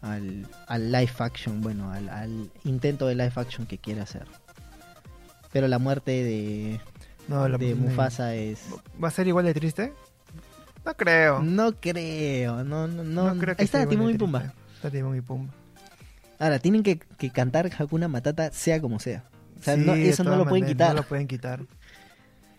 al, 0.00 0.46
al 0.66 0.92
live 0.92 1.12
action, 1.18 1.60
bueno, 1.60 1.90
al, 1.92 2.08
al 2.08 2.50
intento 2.64 3.06
de 3.06 3.14
live 3.14 3.32
action 3.36 3.66
que 3.66 3.78
quiere 3.78 4.00
hacer. 4.00 4.26
Pero 5.52 5.68
la 5.68 5.78
muerte 5.78 6.10
de, 6.12 6.80
No, 7.28 7.46
la 7.46 7.58
de 7.58 7.74
Mufasa 7.74 8.34
es... 8.34 8.60
¿Va 9.02 9.08
a 9.08 9.10
ser 9.10 9.28
igual 9.28 9.44
de 9.44 9.54
triste? 9.54 9.92
No 10.84 10.94
creo. 10.94 11.40
No 11.42 11.72
creo, 11.80 12.64
no, 12.64 12.86
no, 12.88 13.04
no. 13.04 13.34
No 13.34 13.40
creo 13.40 13.56
que 13.56 13.62
Ahí 13.62 13.64
está 13.66 13.86
Timón 13.86 14.10
y 14.10 14.14
Pumba. 14.18 14.52
Está 14.74 14.90
Timón 14.90 15.16
y 15.16 15.20
Pumba. 15.20 15.52
Ahora, 16.38 16.58
tienen 16.58 16.82
que, 16.82 16.98
que 16.98 17.30
cantar 17.30 17.70
Hakuna 17.78 18.08
Matata 18.08 18.50
sea 18.52 18.80
como 18.80 18.98
sea. 18.98 19.24
O 19.60 19.62
sea, 19.62 19.76
Sí, 19.76 19.82
no- 19.86 19.94
eso 19.94 20.24
no 20.24 20.30
lo 20.36 20.44
pueden 20.44 20.64
maneras, 20.64 20.68
quitar. 20.72 20.88
No 20.94 21.02
lo 21.02 21.08
pueden 21.08 21.28
quitar. 21.28 21.60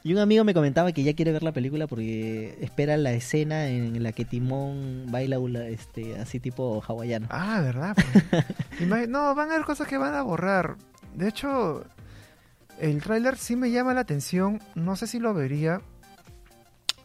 Y 0.05 0.13
un 0.13 0.19
amigo 0.19 0.43
me 0.43 0.53
comentaba 0.53 0.91
que 0.91 1.03
ya 1.03 1.13
quiere 1.13 1.31
ver 1.31 1.43
la 1.43 1.53
película 1.53 1.87
porque 1.87 2.57
espera 2.61 2.97
la 2.97 3.11
escena 3.13 3.67
en 3.67 4.01
la 4.03 4.11
que 4.11 4.25
Timón 4.25 5.05
baila 5.09 5.37
este, 5.67 6.17
así 6.19 6.39
tipo 6.41 6.81
hawaiano. 6.85 7.27
Ah, 7.29 7.61
¿verdad? 7.61 7.95
Pues. 7.95 9.07
No, 9.09 9.33
van 9.35 9.49
a 9.49 9.53
haber 9.53 9.65
cosas 9.65 9.87
que 9.87 9.97
van 9.97 10.13
a 10.13 10.21
borrar. 10.21 10.75
De 11.15 11.27
hecho, 11.29 11.85
el 12.79 13.01
tráiler 13.01 13.37
sí 13.37 13.55
me 13.55 13.71
llama 13.71 13.93
la 13.93 14.01
atención. 14.01 14.61
No 14.75 14.95
sé 14.97 15.07
si 15.07 15.19
lo 15.19 15.33
vería. 15.33 15.81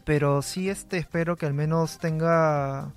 Pero 0.09 0.41
sí 0.41 0.69
este, 0.69 0.97
espero 0.97 1.35
que 1.37 1.45
al 1.45 1.53
menos 1.53 1.99
tenga 1.99 2.91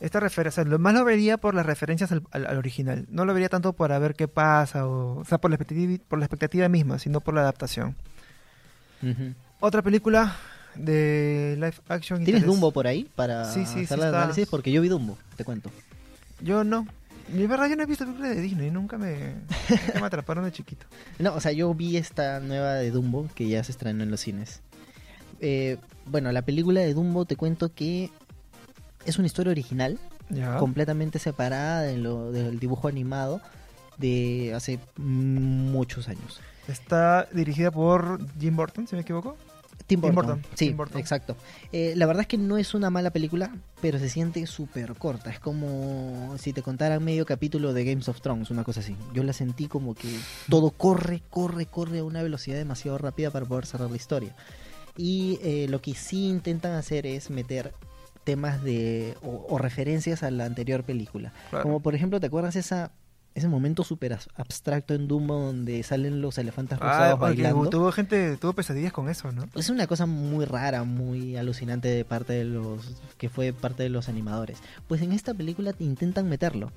esta 0.00 0.20
referencia. 0.20 0.62
Lo 0.62 0.78
más 0.78 0.94
lo 0.94 1.04
vería 1.04 1.38
por 1.38 1.56
las 1.56 1.66
referencias 1.66 2.12
al, 2.12 2.22
al- 2.30 2.46
al 2.46 2.56
original. 2.56 3.06
No 3.10 3.24
lo 3.24 3.34
vería 3.34 3.48
tanto 3.48 3.72
para 3.72 3.98
ver 3.98 4.14
qué 4.14 4.28
pasa. 4.28 4.86
O, 4.86 5.18
o 5.18 5.24
sea, 5.24 5.38
por 5.38 5.50
la, 5.50 5.56
expectativa, 5.56 6.00
por 6.06 6.20
la 6.20 6.26
expectativa 6.26 6.68
misma, 6.68 7.00
sino 7.00 7.20
por 7.20 7.34
la 7.34 7.40
adaptación. 7.40 7.96
Otra 9.60 9.82
película 9.82 10.36
de 10.76 11.54
live 11.56 11.74
action. 11.88 12.24
¿Tienes 12.24 12.44
Dumbo 12.46 12.70
por 12.72 12.86
ahí 12.86 13.08
para 13.16 13.46
Sí, 13.52 13.66
sí, 13.66 13.72
sí 13.78 13.84
hacer 13.84 13.98
el 13.98 14.04
está. 14.06 14.18
análisis? 14.22 14.46
Porque 14.48 14.70
yo 14.70 14.80
vi 14.82 14.88
Dumbo, 14.88 15.18
te 15.36 15.44
cuento. 15.44 15.70
Yo 16.40 16.62
no. 16.64 16.86
De 17.28 17.46
verdad, 17.46 17.68
yo 17.68 17.76
no 17.76 17.82
he 17.82 17.86
visto 17.86 18.04
películas 18.04 18.36
de 18.36 18.40
Disney. 18.42 18.70
Nunca 18.70 18.98
me, 18.98 19.34
nunca 19.68 20.00
me 20.00 20.06
atraparon 20.06 20.44
de 20.44 20.52
chiquito. 20.52 20.86
No, 21.18 21.34
o 21.34 21.40
sea, 21.40 21.52
yo 21.52 21.72
vi 21.74 21.96
esta 21.96 22.40
nueva 22.40 22.74
de 22.74 22.90
Dumbo 22.90 23.28
que 23.34 23.48
ya 23.48 23.62
se 23.64 23.72
estrenó 23.72 24.02
en 24.04 24.10
los 24.10 24.20
cines. 24.20 24.62
Eh, 25.40 25.76
bueno, 26.06 26.32
la 26.32 26.42
película 26.42 26.80
de 26.80 26.94
Dumbo 26.94 27.24
te 27.24 27.36
cuento 27.36 27.72
que 27.72 28.10
es 29.06 29.18
una 29.18 29.26
historia 29.26 29.50
original, 29.52 29.98
completamente 30.58 31.18
separada 31.18 31.82
de 31.82 31.96
lo, 31.96 32.30
del 32.30 32.60
dibujo 32.60 32.86
animado 32.88 33.40
de 33.98 34.52
hace 34.54 34.78
muchos 34.96 36.08
años. 36.08 36.40
Está 36.68 37.26
dirigida 37.32 37.70
por 37.70 38.18
Jim 38.38 38.54
Burton, 38.56 38.86
si 38.86 38.94
me 38.94 39.02
equivoco. 39.02 39.36
Tim 39.86 40.00
Tim 40.00 40.14
Burton. 40.14 40.36
Burton, 40.36 40.50
Sí, 40.56 40.68
Tim 40.68 40.76
Burton. 40.76 41.00
exacto. 41.00 41.36
Eh, 41.72 41.94
la 41.96 42.06
verdad 42.06 42.20
es 42.20 42.28
que 42.28 42.38
no 42.38 42.58
es 42.58 42.74
una 42.74 42.90
mala 42.90 43.10
película, 43.10 43.50
pero 43.80 43.98
se 43.98 44.08
siente 44.08 44.46
súper 44.46 44.94
corta. 44.94 45.30
Es 45.30 45.40
como 45.40 46.36
si 46.38 46.52
te 46.52 46.62
contaran 46.62 47.02
medio 47.02 47.26
capítulo 47.26 47.72
de 47.72 47.84
Games 47.84 48.08
of 48.08 48.20
Thrones, 48.20 48.50
una 48.50 48.62
cosa 48.62 48.80
así. 48.80 48.94
Yo 49.14 49.24
la 49.24 49.32
sentí 49.32 49.66
como 49.66 49.94
que 49.94 50.08
todo 50.48 50.70
corre, 50.70 51.22
corre, 51.28 51.66
corre 51.66 51.98
a 51.98 52.04
una 52.04 52.22
velocidad 52.22 52.56
demasiado 52.56 52.98
rápida 52.98 53.30
para 53.30 53.46
poder 53.46 53.66
cerrar 53.66 53.90
la 53.90 53.96
historia. 53.96 54.32
Y 55.02 55.38
eh, 55.42 55.66
lo 55.70 55.80
que 55.80 55.94
sí 55.94 56.28
intentan 56.28 56.72
hacer 56.72 57.06
es 57.06 57.30
meter 57.30 57.72
temas 58.24 58.62
de 58.62 59.16
o, 59.22 59.46
o 59.48 59.56
referencias 59.58 60.22
a 60.22 60.30
la 60.30 60.44
anterior 60.44 60.82
película. 60.84 61.32
Claro. 61.48 61.62
Como 61.62 61.80
por 61.80 61.94
ejemplo, 61.94 62.20
¿te 62.20 62.26
acuerdas 62.26 62.54
esa 62.56 62.92
ese 63.32 63.46
momento 63.46 63.84
súper 63.84 64.18
abstracto 64.34 64.92
en 64.92 65.06
Dumbo 65.06 65.34
donde 65.38 65.82
salen 65.84 66.20
los 66.20 66.36
elefantes 66.36 66.78
Ah, 66.82 66.84
rosados 66.84 67.18
porque 67.20 67.42
bailando? 67.44 67.70
tuvo 67.70 67.92
gente, 67.92 68.36
tuvo 68.36 68.52
pesadillas 68.54 68.92
con 68.92 69.08
eso, 69.08 69.30
¿no? 69.30 69.44
Es 69.54 69.70
una 69.70 69.86
cosa 69.86 70.04
muy 70.04 70.44
rara, 70.44 70.82
muy 70.82 71.36
alucinante 71.36 71.86
de 71.88 72.04
parte 72.04 72.32
de 72.32 72.44
los 72.44 72.80
que 73.18 73.28
fue 73.28 73.52
parte 73.52 73.84
de 73.84 73.88
los 73.88 74.08
animadores. 74.08 74.58
Pues 74.88 75.00
en 75.00 75.12
esta 75.12 75.32
película 75.32 75.72
te 75.72 75.84
intentan 75.84 76.28
meterlo, 76.28 76.72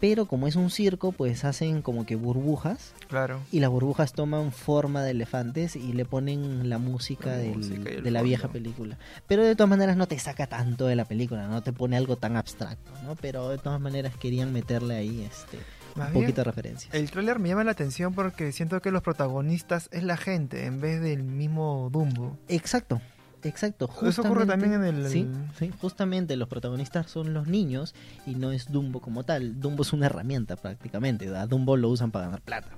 pero 0.00 0.26
como 0.26 0.48
es 0.48 0.56
un 0.56 0.70
circo, 0.70 1.12
pues 1.12 1.44
hacen 1.44 1.82
como 1.82 2.06
que 2.06 2.16
burbujas 2.16 2.94
Claro. 3.08 3.40
y 3.52 3.60
las 3.60 3.70
burbujas 3.70 4.12
toman 4.12 4.50
forma 4.50 5.02
de 5.04 5.10
elefantes 5.10 5.76
y 5.76 5.92
le 5.92 6.04
ponen 6.06 6.68
la 6.70 6.78
música, 6.78 7.30
La 7.30 7.36
del- 7.36 7.56
música 7.58 7.90
y 7.90 7.94
el 7.96 8.02
de 8.02 8.10
la 8.10 8.22
vieja 8.22 8.48
película. 8.48 8.98
Pero 9.26 9.44
de 9.44 9.54
todas 9.54 9.70
maneras 9.70 9.96
no 9.96 10.08
te 10.08 10.18
saca 10.18 10.46
tanto 10.46 10.86
de 10.86 10.96
la 10.96 11.04
película, 11.04 11.46
no 11.48 11.62
te 11.62 11.72
pone 11.72 11.96
algo 11.96 12.16
tan 12.16 12.36
abstracto, 12.36 12.90
¿no? 13.04 13.14
Pero 13.16 13.48
de 13.50 13.58
todas 13.58 13.80
maneras 13.80 14.16
querían 14.16 14.52
meterle 14.52 14.94
ahí 14.96 15.22
este 15.22 15.58
Más 15.96 16.08
un 16.08 16.14
bien, 16.14 16.24
poquito 16.24 16.40
de 16.40 16.44
referencias. 16.44 16.94
el 16.94 17.10
tráiler 17.10 17.38
me 17.38 17.48
llama 17.50 17.64
la 17.64 17.72
atención 17.72 18.14
porque 18.14 18.52
siento 18.52 18.80
que 18.80 18.90
los 18.90 19.02
protagonistas 19.02 19.88
es 19.92 20.02
la 20.02 20.16
gente 20.16 20.64
en 20.66 20.80
vez 20.80 21.00
del 21.02 21.22
mismo 21.24 21.90
Dumbo. 21.92 22.38
Exacto, 22.48 23.00
exacto. 23.48 23.88
Eso 24.06 24.22
ocurre 24.22 24.46
también 24.46 24.74
en 24.74 24.84
el- 24.84 25.08
Sí, 25.08 25.26
sí, 25.58 25.70
justamente 25.80 26.36
los 26.36 26.48
protagonistas 26.48 27.10
son 27.10 27.32
los 27.34 27.46
niños 27.46 27.94
y 28.26 28.34
no 28.34 28.52
es 28.52 28.70
Dumbo 28.70 29.00
como 29.00 29.24
tal. 29.24 29.60
Dumbo 29.60 29.82
es 29.82 29.92
una 29.92 30.06
herramienta 30.06 30.56
prácticamente. 30.56 31.34
A 31.36 31.46
Dumbo 31.46 31.76
lo 31.76 31.88
usan 31.88 32.10
para 32.10 32.26
ganar 32.26 32.42
plata. 32.42 32.68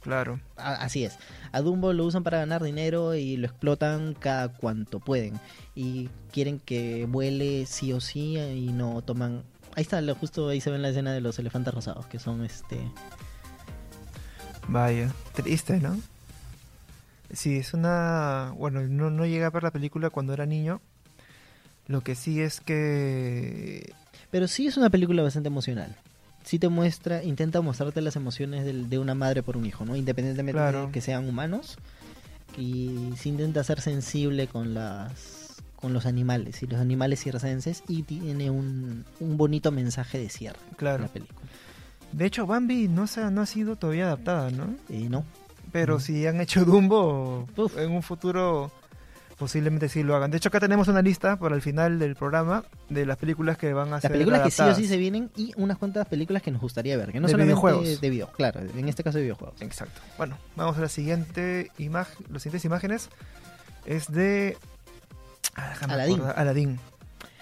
Claro. 0.00 0.40
Así 0.56 1.04
es. 1.04 1.18
A 1.52 1.60
Dumbo 1.60 1.92
lo 1.92 2.04
usan 2.06 2.22
para 2.22 2.38
ganar 2.38 2.62
dinero 2.62 3.14
y 3.14 3.36
lo 3.36 3.46
explotan 3.46 4.14
cada 4.14 4.48
cuanto 4.48 5.00
pueden. 5.00 5.34
Y 5.74 6.08
quieren 6.32 6.60
que 6.60 7.06
vuele 7.06 7.66
sí 7.66 7.92
o 7.92 8.00
sí 8.00 8.38
y 8.38 8.72
no 8.72 9.02
toman... 9.02 9.42
Ahí 9.74 9.82
está, 9.82 10.00
justo 10.14 10.48
ahí 10.48 10.60
se 10.60 10.70
ve 10.70 10.78
la 10.78 10.88
escena 10.88 11.12
de 11.12 11.20
los 11.20 11.38
elefantes 11.38 11.74
rosados, 11.74 12.06
que 12.06 12.18
son 12.18 12.44
este... 12.44 12.80
Vaya, 14.68 15.10
triste, 15.34 15.80
¿no? 15.80 15.98
Sí, 17.32 17.56
es 17.58 17.74
una... 17.74 18.54
Bueno, 18.56 18.80
no, 18.82 19.10
no 19.10 19.26
llegué 19.26 19.44
a 19.44 19.50
ver 19.50 19.62
la 19.62 19.70
película 19.70 20.10
cuando 20.10 20.32
era 20.32 20.46
niño. 20.46 20.80
Lo 21.86 22.00
que 22.02 22.14
sí 22.14 22.40
es 22.40 22.60
que... 22.60 23.92
Pero 24.30 24.48
sí 24.48 24.66
es 24.66 24.76
una 24.76 24.90
película 24.90 25.22
bastante 25.22 25.48
emocional. 25.48 25.96
Sí 26.44 26.58
te 26.58 26.68
muestra, 26.68 27.22
intenta 27.22 27.60
mostrarte 27.60 28.00
las 28.00 28.16
emociones 28.16 28.64
del- 28.64 28.88
de 28.88 28.98
una 28.98 29.14
madre 29.14 29.42
por 29.42 29.56
un 29.56 29.66
hijo, 29.66 29.84
¿no? 29.84 29.96
Independientemente 29.96 30.58
Claro. 30.58 30.86
de 30.86 30.92
que 30.92 31.00
sean 31.00 31.28
humanos. 31.28 31.76
Y 32.56 33.10
sí 33.16 33.28
intenta 33.28 33.62
ser 33.64 33.80
sensible 33.80 34.46
con 34.48 34.74
las 34.74 35.46
con 35.76 35.92
los 35.92 36.06
animales 36.06 36.60
y 36.64 36.66
los 36.66 36.80
animales 36.80 37.20
circenses 37.22 37.84
y 37.86 38.02
tiene 38.02 38.50
un, 38.50 39.04
un 39.20 39.36
bonito 39.36 39.70
mensaje 39.70 40.18
de 40.18 40.28
cierre 40.28 40.58
Claro. 40.76 41.02
la 41.04 41.08
película. 41.08 41.38
De 42.10 42.26
hecho, 42.26 42.48
Bambi 42.48 42.88
no, 42.88 43.06
se 43.06 43.20
ha, 43.22 43.30
no 43.30 43.42
ha 43.42 43.46
sido 43.46 43.76
todavía 43.76 44.06
adaptada, 44.06 44.50
¿no? 44.50 44.74
Eh, 44.88 45.06
no, 45.08 45.24
Pero 45.72 46.00
si 46.00 46.26
han 46.26 46.40
hecho 46.40 46.64
Dumbo, 46.64 47.46
Uf. 47.56 47.76
en 47.78 47.92
un 47.92 48.02
futuro 48.02 48.70
posiblemente 49.38 49.88
sí 49.88 50.02
lo 50.02 50.16
hagan. 50.16 50.30
De 50.30 50.36
hecho, 50.36 50.48
acá 50.48 50.60
tenemos 50.60 50.88
una 50.88 51.00
lista 51.00 51.38
para 51.38 51.54
el 51.54 51.62
final 51.62 51.98
del 51.98 52.16
programa 52.16 52.64
de 52.88 53.06
las 53.06 53.16
películas 53.16 53.56
que 53.56 53.72
van 53.72 53.88
a 53.88 53.92
las 53.92 54.02
ser 54.02 54.10
películas 54.10 54.42
que 54.42 54.50
sí 54.50 54.62
o 54.62 54.74
sí 54.74 54.86
se 54.86 54.96
vienen 54.96 55.30
y 55.36 55.52
unas 55.56 55.78
cuantas 55.78 56.06
películas 56.08 56.42
que 56.42 56.50
nos 56.50 56.60
gustaría 56.60 56.96
ver, 56.96 57.12
que 57.12 57.20
no 57.20 57.28
De 57.28 57.32
solamente 57.32 57.54
videojuegos. 57.54 58.00
de 58.00 58.10
videojuegos, 58.10 58.36
claro, 58.36 58.60
en 58.60 58.88
este 58.88 59.04
caso 59.04 59.18
de 59.18 59.24
videojuegos. 59.24 59.62
Exacto. 59.62 60.00
Bueno, 60.16 60.36
vamos 60.56 60.76
a 60.76 60.80
la 60.80 60.88
siguiente 60.88 61.70
imagen. 61.78 62.26
Las 62.30 62.42
siguientes 62.42 62.64
imágenes 62.64 63.10
es 63.86 64.10
de 64.10 64.56
ah, 65.54 65.74
Aladdin. 65.88 66.20
Aladdin. 66.34 66.80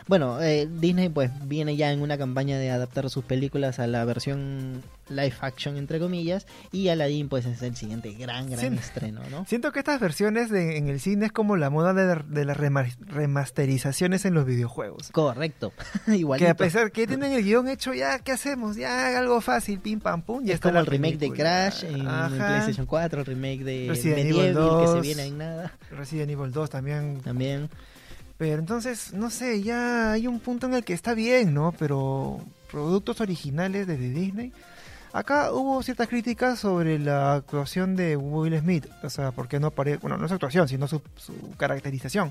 Bueno, 0.09 0.41
eh, 0.41 0.69
Disney 0.71 1.09
pues 1.09 1.31
viene 1.49 1.77
ya 1.77 1.91
en 1.91 2.01
una 2.01 2.17
campaña 2.17 2.59
de 2.59 2.71
adaptar 2.71 3.11
sus 3.11 3.25
películas 3.25 3.81
a 3.81 3.87
la 3.89 4.05
versión 4.05 4.83
live 5.09 5.35
action 5.41 5.77
entre 5.77 5.99
comillas 6.01 6.47
y 6.73 6.89
Aladdin 6.89 7.29
pues 7.29 7.45
es 7.47 7.61
el 7.63 7.77
siguiente 7.77 8.13
gran 8.13 8.49
gran 8.51 8.75
estreno, 8.75 9.21
¿no? 9.31 9.45
Siento 9.47 9.73
que 9.73 9.79
estas 9.81 9.99
versiones 10.01 10.51
de- 10.51 10.77
en 10.79 10.89
el 10.89 11.01
cine 11.01 11.27
es 11.27 11.33
como 11.33 11.57
la 11.57 11.71
moda 11.71 11.93
de, 11.93 12.23
de 12.29 12.45
las 12.45 12.57
rema- 12.57 12.97
remasterizaciones 13.01 14.25
en 14.25 14.35
los 14.35 14.47
videojuegos. 14.47 15.11
Correcto, 15.13 15.73
Que 16.07 16.17
igualito. 16.17 16.51
a 16.51 16.55
pesar 16.55 16.93
que 16.93 17.07
tienen 17.07 17.33
el 17.33 17.43
guion 17.45 17.69
hecho, 17.69 17.93
ya, 17.95 18.19
¿qué 18.21 18.33
hacemos? 18.33 18.77
Ya 18.77 19.19
algo 19.19 19.41
fácil, 19.41 19.81
pim 19.81 20.01
pam 20.01 20.23
pum. 20.23 20.45
Ya 20.45 20.53
es 20.53 20.55
está 20.57 20.69
como 20.71 20.81
el 20.81 20.87
remake 20.87 21.19
de. 21.19 21.31
Crash 21.33 21.85
en. 21.85 22.05
PlayStation 22.37 22.87
4, 22.87 23.21
el 23.21 23.27
remake 23.27 23.65
de 23.65 23.87
Resident 23.89 24.19
Evil 24.21 24.37
Medieval 24.37 24.81
que 24.81 24.87
se 24.87 24.93
2. 24.95 25.03
viene 25.03 25.25
en 25.27 25.39
nada 25.39 25.73
Resident 25.91 26.31
Evil 26.31 26.53
2 26.53 26.71
también. 26.71 27.21
también. 27.23 27.69
Pero 28.38 28.59
entonces, 28.59 29.12
no 29.14 29.31
sé, 29.31 29.62
ya 29.62 30.12
hay 30.12 30.26
un 30.26 30.40
punto 30.40 30.66
en 30.66 30.75
el 30.75 30.85
que 30.85 30.93
está 30.93 31.14
bien, 31.14 31.55
¿no? 31.55 31.73
Pero 31.78 32.38
productos 32.71 33.21
originales 33.21 33.87
desde 33.87 34.11
Disney. 34.11 34.52
Acá 35.12 35.52
hubo 35.52 35.83
ciertas 35.83 36.09
críticas 36.09 36.59
sobre 36.59 36.99
la 36.99 37.35
actuación 37.37 37.97
de 37.97 38.16
Will 38.16 38.59
Smith. 38.61 38.87
O 39.02 39.09
sea, 39.09 39.33
porque 39.33 39.59
no 39.59 39.69
aparece. 39.69 39.99
Bueno, 39.99 40.19
no 40.19 40.28
su 40.28 40.35
actuación, 40.35 40.69
sino 40.69 40.87
su, 40.87 41.00
su 41.16 41.33
caracterización. 41.57 42.31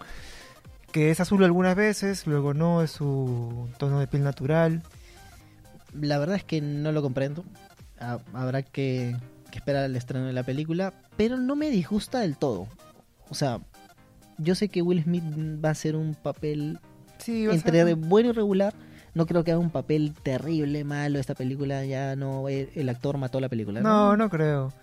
Que 0.92 1.10
es 1.10 1.20
azul 1.20 1.44
algunas 1.44 1.76
veces, 1.76 2.28
luego 2.28 2.54
no, 2.54 2.84
es 2.84 2.92
su 2.92 3.68
tono 3.80 4.00
de 4.00 4.06
piel 4.08 4.24
natural. 4.24 4.84
La 6.00 6.20
verdad 6.20 6.36
es 6.36 6.44
que 6.44 6.62
no 6.62 6.92
lo 6.92 7.02
comprendo. 7.02 7.44
Ha- 8.00 8.20
Habrá 8.34 8.62
que 8.62 9.16
esperar 9.52 9.86
el 9.86 9.96
estreno 9.96 10.26
de 10.28 10.34
la 10.34 10.44
película, 10.44 10.94
pero 11.18 11.38
no 11.38 11.56
me 11.56 11.70
disgusta 11.72 12.20
del 12.20 12.38
todo. 12.38 12.68
O 13.30 13.36
sea, 13.36 13.60
yo 14.38 14.56
sé 14.56 14.70
que 14.70 14.82
Will 14.82 15.04
Smith 15.04 15.24
va 15.64 15.70
a 15.70 15.72
hacer 15.74 15.96
un 15.96 16.16
papel 16.16 16.80
Sí, 17.18 17.46
entre 17.50 17.84
ser- 17.84 17.96
bueno 17.96 18.30
y 18.30 18.32
regular. 18.34 18.74
No 19.14 19.26
creo 19.26 19.44
que 19.46 19.52
haga 19.52 19.60
un 19.60 19.70
papel 19.70 20.14
terrible, 20.24 20.84
malo. 20.84 21.20
Esta 21.20 21.36
película 21.36 21.86
ya 21.86 22.16
no. 22.18 22.50
El, 22.50 22.70
el 22.76 22.90
actor 22.90 23.18
mató 23.18 23.40
la 23.40 23.48
película. 23.48 23.80
No, 23.82 24.18
no 24.18 24.30
creo. 24.30 24.74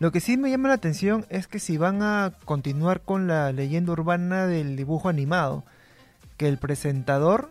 Lo 0.00 0.10
que 0.12 0.20
sí 0.20 0.36
me 0.36 0.50
llama 0.50 0.68
la 0.68 0.74
atención 0.74 1.26
es 1.28 1.46
que 1.46 1.58
si 1.60 1.76
van 1.76 2.02
a 2.02 2.32
continuar 2.44 3.00
con 3.02 3.26
la 3.28 3.52
leyenda 3.52 3.92
urbana 3.92 4.46
del 4.46 4.76
dibujo 4.76 5.08
animado, 5.08 5.64
que 6.36 6.48
el 6.48 6.58
presentador 6.58 7.50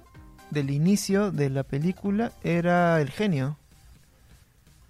del 0.52 0.70
inicio 0.70 1.32
de 1.32 1.50
la 1.50 1.64
película 1.64 2.32
era 2.44 3.00
el 3.02 3.10
genio. 3.10 3.58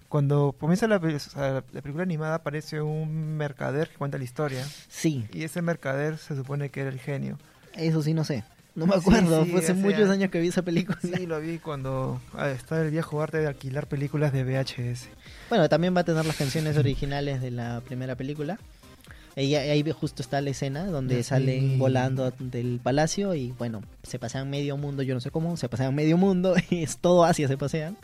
Cuando 0.08 0.54
comienza 0.58 0.86
la, 0.88 0.98
la 0.98 1.62
película 1.82 2.02
animada 2.02 2.36
aparece 2.36 2.80
un 2.80 3.36
mercader 3.36 3.88
que 3.90 3.96
cuenta 3.96 4.16
la 4.18 4.24
historia 4.24 4.64
Sí, 4.88 5.26
y 5.32 5.42
ese 5.44 5.60
mercader 5.62 6.16
se 6.18 6.34
supone 6.34 6.70
que 6.70 6.80
era 6.80 6.90
el 6.90 6.98
genio. 6.98 7.38
eso 7.74 8.02
sí, 8.02 8.14
no 8.14 8.24
sé. 8.24 8.44
No 8.74 8.86
me 8.86 8.94
acuerdo. 8.94 9.44
sí, 9.44 9.50
Fue 9.50 9.58
hace 9.58 9.74
sea, 9.74 9.74
muchos 9.74 10.08
años 10.08 10.30
que 10.30 10.40
vi 10.40 10.48
esa 10.48 10.62
película. 10.62 10.98
Sí, 11.02 11.26
lo 11.26 11.40
vi 11.40 11.58
cuando 11.58 12.20
ah, 12.34 12.48
estaba 12.48 12.80
el 12.82 12.90
viejo 12.90 13.20
arte 13.20 13.38
de 13.38 13.48
alquilar 13.48 13.86
películas 13.88 14.32
de 14.32 14.44
VHS. 14.44 15.08
Bueno, 15.48 15.68
también 15.68 15.94
va 15.96 16.00
a 16.02 16.04
tener 16.04 16.24
las 16.24 16.36
canciones 16.36 16.76
originales 16.76 17.40
de 17.42 17.50
la 17.50 17.80
primera 17.84 18.14
película. 18.14 18.58
Y 19.36 19.54
ahí 19.54 19.70
ahí 19.70 19.84
justo 19.92 20.22
está 20.22 20.40
la 20.40 20.50
escena 20.50 20.86
donde 20.86 21.16
Sí. 21.18 21.22
salen 21.24 21.78
volando 21.78 22.32
del 22.38 22.80
palacio 22.82 23.34
y 23.34 23.52
bueno, 23.58 23.82
se 24.04 24.18
pasean 24.18 24.48
medio 24.48 24.76
mundo, 24.76 25.02
yo 25.02 25.14
no 25.14 25.20
sé 25.20 25.30
cómo, 25.30 25.56
se 25.56 25.68
pasean 25.68 25.94
medio 25.94 26.16
mundo 26.16 26.54
y 26.70 26.82
es 26.82 26.98
todo 26.98 27.24
Asia 27.24 27.46
se 27.48 27.56
pasean 27.58 27.96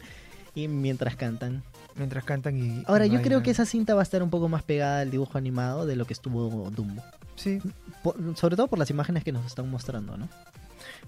y 0.55 0.69
mientras 0.69 1.17
cantan. 1.17 1.62
Mientras 1.96 2.24
cantan 2.24 2.57
y... 2.59 2.83
Ahora 2.87 3.07
y 3.07 3.11
yo 3.11 3.22
creo 3.22 3.42
que 3.42 3.50
esa 3.52 3.64
cinta 3.66 3.94
va 3.94 4.00
a 4.00 4.02
estar 4.02 4.22
un 4.22 4.30
poco 4.30 4.48
más 4.48 4.62
pegada 4.62 5.00
al 5.00 5.11
dibujo 5.11 5.38
animado 5.38 5.87
de 5.87 5.94
lo 5.96 6.07
que 6.07 6.12
estuvo 6.12 6.70
Dumbo. 6.70 7.02
Sí, 7.37 7.61
Por- 8.02 8.16
sobre 8.37 8.57
todo 8.57 8.66
por 8.68 8.78
las 8.78 8.90
imágenes 8.90 9.22
que 9.24 9.30
nos 9.33 9.46
están 9.46 9.70
mostrando, 9.70 10.16
¿no? 10.16 10.28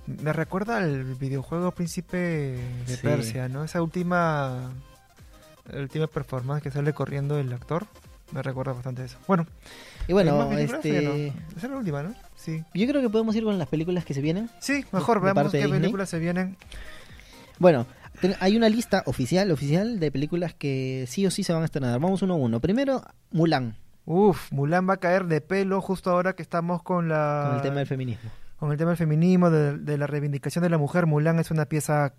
Me 0.06 0.32
recuerda 0.32 0.76
al 0.78 1.02
videojuego 1.14 1.72
Príncipe 1.72 2.16
de 2.16 2.96
Sí. 2.96 2.98
Persia, 3.02 3.48
¿no? 3.48 3.64
Esa 3.64 3.82
última, 3.82 4.70
última 5.76 6.06
performance 6.06 6.62
que 6.62 6.70
sale 6.70 6.92
corriendo 6.92 7.38
el 7.38 7.52
actor. 7.52 7.86
Me 8.32 8.42
recuerda 8.42 8.72
bastante 8.72 9.04
eso. 9.04 9.18
Bueno, 9.26 9.46
Y 10.08 10.12
bueno, 10.12 10.50
este, 10.52 11.28
Esa 11.56 11.66
es 11.66 11.70
la 11.70 11.76
última, 11.76 12.02
¿no? 12.04 12.14
Sí. 12.36 12.62
yo 12.74 12.86
creo 12.86 13.00
que 13.02 13.08
podemos 13.10 13.34
ir 13.34 13.42
con 13.42 13.58
las 13.58 13.66
películas 13.68 14.04
que 14.04 14.14
se 14.14 14.20
vienen. 14.20 14.48
Sí, 14.60 14.84
mejor 14.92 15.20
veamos 15.20 15.50
qué 15.50 15.68
películas 15.68 16.08
se 16.08 16.20
vienen. 16.20 16.56
Bueno, 17.58 17.86
hay 18.40 18.56
una 18.56 18.68
lista 18.68 19.02
oficial, 19.06 19.50
oficial 19.50 19.98
de 20.00 20.10
películas 20.10 20.54
que 20.54 21.04
sí 21.08 21.26
o 21.26 21.30
sí 21.30 21.42
se 21.42 21.52
van 21.52 21.62
a 21.62 21.66
estrenar. 21.66 21.98
Vamos 22.00 22.22
uno 22.22 22.34
a 22.34 22.36
uno. 22.36 22.60
Primero, 22.60 23.02
Mulan, 23.30 23.76
Uf, 24.04 24.52
Mulan 24.52 24.88
va 24.88 24.94
a 24.94 24.96
caer 24.98 25.26
de 25.26 25.40
pelo 25.40 25.80
justo 25.80 26.10
ahora 26.10 26.34
que 26.34 26.42
estamos 26.42 26.82
con 26.82 27.08
la... 27.08 27.46
con 27.48 27.56
el 27.56 27.62
tema 27.62 27.76
del 27.78 27.86
feminismo. 27.88 28.30
con 28.56 28.70
el 28.70 28.78
tema 28.78 28.90
del 28.90 28.96
feminismo, 28.96 29.50
de, 29.50 29.78
de 29.78 29.98
la 29.98 30.06
reivindicación 30.06 30.62
de 30.62 30.70
la 30.70 30.78
mujer. 30.78 31.06
Mulan 31.06 31.40
es 31.40 31.50
una 31.50 31.66
pieza, 31.66 32.14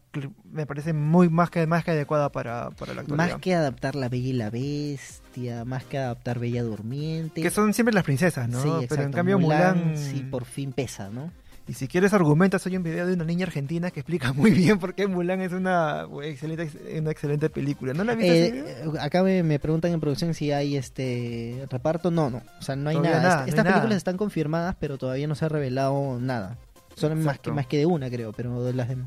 me 0.52 0.66
parece 0.66 0.92
muy 0.92 1.30
más 1.30 1.50
que, 1.50 1.66
más 1.66 1.86
que 1.86 1.92
adecuada 1.92 2.30
para, 2.30 2.72
para 2.72 2.94
la 2.94 3.02
actualidad. 3.02 3.32
Más 3.34 3.42
que 3.42 3.56
adaptar 3.56 3.96
La 3.96 4.10
Bella 4.10 4.28
y 4.28 4.34
la 4.34 4.50
Bestia, 4.50 5.64
más 5.64 5.86
que 5.86 5.98
adaptar 5.98 6.40
Bella 6.40 6.62
Durmiente. 6.64 7.42
Que 7.42 7.50
son 7.50 7.74
siempre 7.74 7.94
las 7.94 8.04
princesas, 8.04 8.50
¿no? 8.50 8.62
Sí, 8.62 8.70
Pero 8.90 9.04
en 9.04 9.12
cambio 9.14 9.40
Mulan... 9.40 9.98
sí 9.98 10.28
por 10.30 10.44
fin 10.44 10.74
pesa, 10.74 11.10
¿no? 11.10 11.32
Y 11.68 11.74
si 11.74 11.88
quieres 11.90 12.14
argumentas, 12.14 12.66
hay 12.66 12.78
un 12.78 12.84
video 12.84 13.06
de 13.06 13.14
una 13.14 13.26
niña 13.26 13.46
argentina 13.46 13.92
que 13.92 14.00
explica 14.00 14.32
muy 14.34 14.52
bien 14.52 14.80
por 14.80 14.96
qué 14.96 15.06
Mulan 15.08 15.42
es 15.42 15.52
una 15.52 16.06
excelente, 16.24 16.70
una 17.00 17.12
excelente 17.12 17.50
película. 17.50 17.94
¿No 17.94 18.04
la 18.06 18.16
viste? 18.16 18.48
Eh, 18.60 18.86
acá 19.02 19.22
me, 19.22 19.44
me 19.44 19.60
preguntan 19.60 19.92
en 19.92 20.00
producción 20.00 20.34
si 20.34 20.52
hay 20.52 20.78
este 20.78 21.66
reparto. 21.70 22.10
No, 22.10 22.30
no. 22.30 22.42
O 22.60 22.62
sea, 22.62 22.76
no 22.76 22.90
hay 22.90 22.96
Todavía 22.96 23.18
nada. 23.20 23.30
nada, 23.30 23.40
Est- 23.42 23.48
no 23.48 23.50
Estas 23.50 23.60
hay 23.60 23.64
nada. 23.66 23.76
películas 23.82 23.98
están 23.98 24.18
confirmadas, 24.18 24.76
pero 24.80 24.98
todavía 24.98 25.28
no 25.28 25.36
se 25.36 25.44
ha 25.46 25.50
revelado 25.50 26.18
nada. 26.22 26.58
Son 26.96 27.22
más 27.24 27.38
que, 27.40 27.52
más 27.52 27.68
que 27.68 27.78
de 27.78 27.86
una, 27.86 28.10
creo, 28.10 28.32
pero 28.34 28.64
de 28.64 28.74
las, 28.74 28.90
dem- 28.90 29.06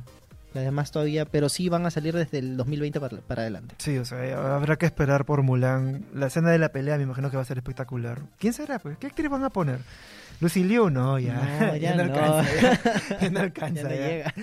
las 0.53 0.63
demás 0.65 0.91
todavía. 0.93 1.25
Pero 1.25 1.49
sí 1.49 1.69
van 1.71 1.87
a 1.87 1.91
salir 1.91 2.15
desde 2.15 2.39
el 2.41 2.57
2020 2.59 3.01
para, 3.01 3.17
para 3.23 3.43
adelante. 3.43 3.75
Sí, 3.79 3.97
o 3.97 4.05
sea, 4.05 4.55
habrá 4.55 4.77
que 4.77 4.85
esperar 4.87 5.25
por 5.25 5.43
Mulan. 5.43 6.05
La 6.15 6.27
escena 6.27 6.51
de 6.51 6.59
la 6.59 6.69
pelea 6.69 6.99
me 6.99 7.05
imagino 7.05 7.31
que 7.31 7.37
va 7.37 7.43
a 7.43 7.47
ser 7.47 7.57
espectacular. 7.57 8.21
¿Quién 8.39 8.53
será? 8.53 8.79
Pues? 8.79 8.99
¿Qué 8.99 9.07
actriz 9.09 9.31
van 9.31 9.45
a 9.45 9.51
poner? 9.51 9.79
Lucy 10.41 10.65
Liu, 10.65 10.91
no, 10.91 11.19
ya. 11.19 11.35
No, 11.61 11.77
ya 11.77 11.95
no. 11.95 12.03
alcanza. 12.03 12.45
Ya, 12.61 13.19
ya 13.21 13.31
no 13.31 13.41
alcanza. 13.41 13.83
Ya 13.83 13.89
no 13.89 13.95
llega. 13.95 14.35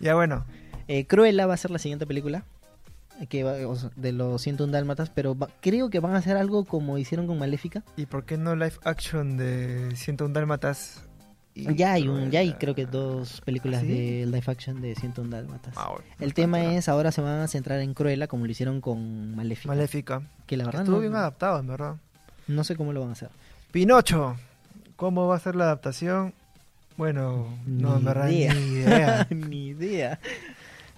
Ya, 0.00 0.14
bueno. 0.14 0.44
Eh, 0.88 1.06
Cruella 1.06 1.46
va 1.46 1.54
a 1.54 1.56
ser 1.56 1.70
la 1.70 1.78
siguiente 1.78 2.06
película. 2.06 2.44
eh, 3.20 3.26
Que 3.26 3.42
va- 3.42 3.66
o 3.66 3.74
sea, 3.76 3.90
de 3.96 4.12
los 4.12 4.40
101 4.42 4.72
Dálmatas, 4.72 5.10
pero 5.10 5.36
va- 5.36 5.48
creo 5.60 5.90
que 5.90 6.00
van 6.00 6.14
a 6.14 6.18
hacer 6.18 6.36
algo 6.36 6.64
como 6.64 6.98
hicieron 6.98 7.26
con 7.26 7.38
Maléfica. 7.38 7.82
¿Y 7.96 8.06
por 8.06 8.24
qué 8.24 8.36
no 8.36 8.54
live 8.54 8.74
action 8.84 9.36
de 9.36 9.92
101 9.96 10.32
Dálmatas? 10.34 11.02
Ya 11.56 11.92
hay 11.92 12.08
un, 12.08 12.32
ya 12.32 12.40
hay 12.40 12.54
creo 12.54 12.74
que 12.74 12.84
dos 12.84 13.40
películas 13.42 13.78
¿Ah, 13.78 13.86
sí? 13.86 13.88
de 14.20 14.26
live 14.26 14.42
action 14.48 14.80
de 14.82 14.96
101 14.96 15.30
Dálmatas. 15.30 15.72
Ah, 15.76 15.90
bueno, 15.90 16.04
El 16.18 16.34
tema 16.34 16.74
es, 16.74 16.88
ahora 16.88 17.12
se 17.12 17.20
van 17.20 17.40
a 17.42 17.46
centrar 17.48 17.78
en 17.78 17.94
Cruella 17.94 18.26
como 18.26 18.44
lo 18.44 18.50
hicieron 18.50 18.80
con 18.80 19.36
Maléfica. 19.36 19.68
Maléfica. 19.68 20.22
que 20.46 20.56
la 20.56 20.64
verdad 20.64 20.82
Estuvo 20.82 20.96
no, 20.96 21.02
bien 21.02 21.14
adaptado, 21.14 21.60
en 21.60 21.68
verdad. 21.68 21.94
no 22.48 22.64
sé 22.64 22.74
cómo 22.74 22.92
lo 22.92 23.00
van 23.02 23.10
a 23.10 23.12
hacer. 23.12 23.30
Pinocho. 23.70 24.36
¿Cómo 24.96 25.26
va 25.26 25.36
a 25.36 25.40
ser 25.40 25.56
la 25.56 25.64
adaptación? 25.64 26.32
Bueno, 26.96 27.48
no, 27.66 27.98
Ni 27.98 28.04
verdad 28.04 28.28
idea. 28.28 28.54
ni 28.54 28.60
idea. 28.60 29.26
Ni 29.30 29.66
idea. 29.68 30.20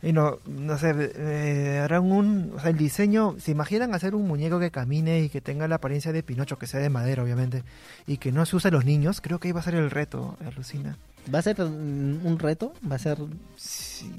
Y 0.02 0.12
no, 0.12 0.38
no 0.46 0.76
sé, 0.78 0.92
eh, 1.16 1.80
harán 1.82 2.12
un, 2.12 2.52
o 2.54 2.60
sea, 2.60 2.70
el 2.70 2.76
diseño, 2.76 3.36
¿se 3.40 3.50
imaginan 3.50 3.94
hacer 3.94 4.14
un 4.14 4.28
muñeco 4.28 4.60
que 4.60 4.70
camine 4.70 5.22
y 5.22 5.28
que 5.30 5.40
tenga 5.40 5.66
la 5.68 5.76
apariencia 5.76 6.12
de 6.12 6.22
Pinocho, 6.22 6.58
que 6.58 6.66
sea 6.66 6.80
de 6.80 6.90
madera, 6.90 7.22
obviamente, 7.22 7.64
y 8.06 8.18
que 8.18 8.30
no 8.30 8.44
se 8.44 8.56
use 8.56 8.68
a 8.68 8.70
los 8.70 8.84
niños? 8.84 9.22
Creo 9.22 9.40
que 9.40 9.48
ahí 9.48 9.52
va 9.52 9.60
a 9.60 9.64
ser 9.64 9.74
el 9.74 9.90
reto, 9.90 10.36
alucina. 10.46 10.96
Va 11.34 11.38
a 11.38 11.42
ser 11.42 11.60
un 11.62 12.36
reto, 12.38 12.72
va 12.88 12.96
a 12.96 12.98
ser 13.00 13.18
Sí, 13.56 14.12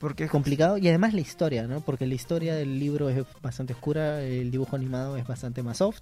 porque 0.00 0.28
complicado 0.28 0.76
y 0.78 0.86
además 0.88 1.14
la 1.14 1.22
historia, 1.22 1.66
¿no? 1.66 1.80
Porque 1.80 2.06
la 2.06 2.14
historia 2.14 2.54
del 2.54 2.78
libro 2.78 3.08
es 3.08 3.24
bastante 3.40 3.72
oscura, 3.72 4.20
el 4.22 4.50
dibujo 4.50 4.76
animado 4.76 5.16
es 5.16 5.26
bastante 5.26 5.62
más 5.62 5.78
soft 5.78 6.00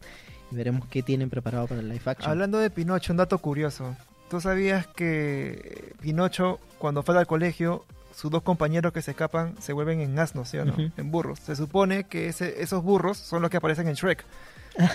veremos 0.51 0.87
qué 0.89 1.03
tienen 1.03 1.31
preparado 1.31 1.67
para 1.67 1.81
el 1.81 1.89
live 1.89 2.01
action. 2.05 2.31
hablando 2.31 2.59
de 2.59 2.71
Pinocho, 2.71 3.13
un 3.13 3.17
dato 3.19 3.39
curioso. 3.39 3.97
¿Tú 4.31 4.41
sabías 4.41 4.87
que 4.87 5.95
Pinocho, 6.01 6.61
cuando 6.79 7.03
fue 7.03 7.17
al 7.19 7.27
colegio, 7.27 7.85
sus 8.15 8.31
dos 8.31 8.43
compañeros 8.43 8.93
que 8.93 9.03
se 9.03 9.13
escapan 9.13 9.55
se 9.61 9.73
vuelven 9.73 10.01
en 10.01 10.19
asnos, 10.19 10.49
¿sí 10.49 10.59
o 10.59 10.65
no? 10.65 10.75
En 10.97 11.11
burros. 11.11 11.39
Se 11.41 11.57
supone 11.57 12.05
que 12.05 12.29
ese- 12.29 12.63
esos 12.63 12.83
burros 12.83 13.17
son 13.19 13.43
los 13.43 13.51
que 13.51 13.57
aparecen 13.57 13.89
en 13.89 13.95
Shrek. 13.95 14.25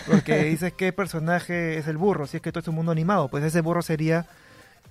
Porque 0.10 0.44
dices 0.46 0.74
qué 0.74 0.94
personaje 0.94 1.78
es 1.78 1.88
el 1.88 1.98
burro, 1.98 2.28
si 2.28 2.38
es 2.38 2.44
que 2.44 2.52
todo 2.52 2.62
es 2.62 2.68
un 2.70 2.76
mundo 2.76 2.92
animado, 2.92 3.28
pues 3.28 3.44
ese 3.44 3.62
burro 3.62 3.82
sería 3.82 4.26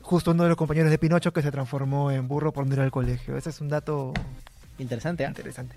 justo 0.03 0.33
uno 0.33 0.43
de 0.43 0.51
los 0.51 0.59
compañeros 0.59 0.91
de 0.91 0.99
Pinocho 0.99 1.33
que 1.33 1.41
se 1.41 1.51
transformó 1.51 2.11
en 2.11 2.29
burro 2.29 2.53
por 2.53 2.67
no 2.67 2.75
ir 2.75 2.81
al 2.81 2.91
colegio. 2.91 3.37
Ese 3.39 3.49
es 3.51 3.61
un 3.63 3.71
dato 3.71 4.13
Interesante, 4.79 5.25
¿ah? 5.25 5.29
interesante. 5.29 5.77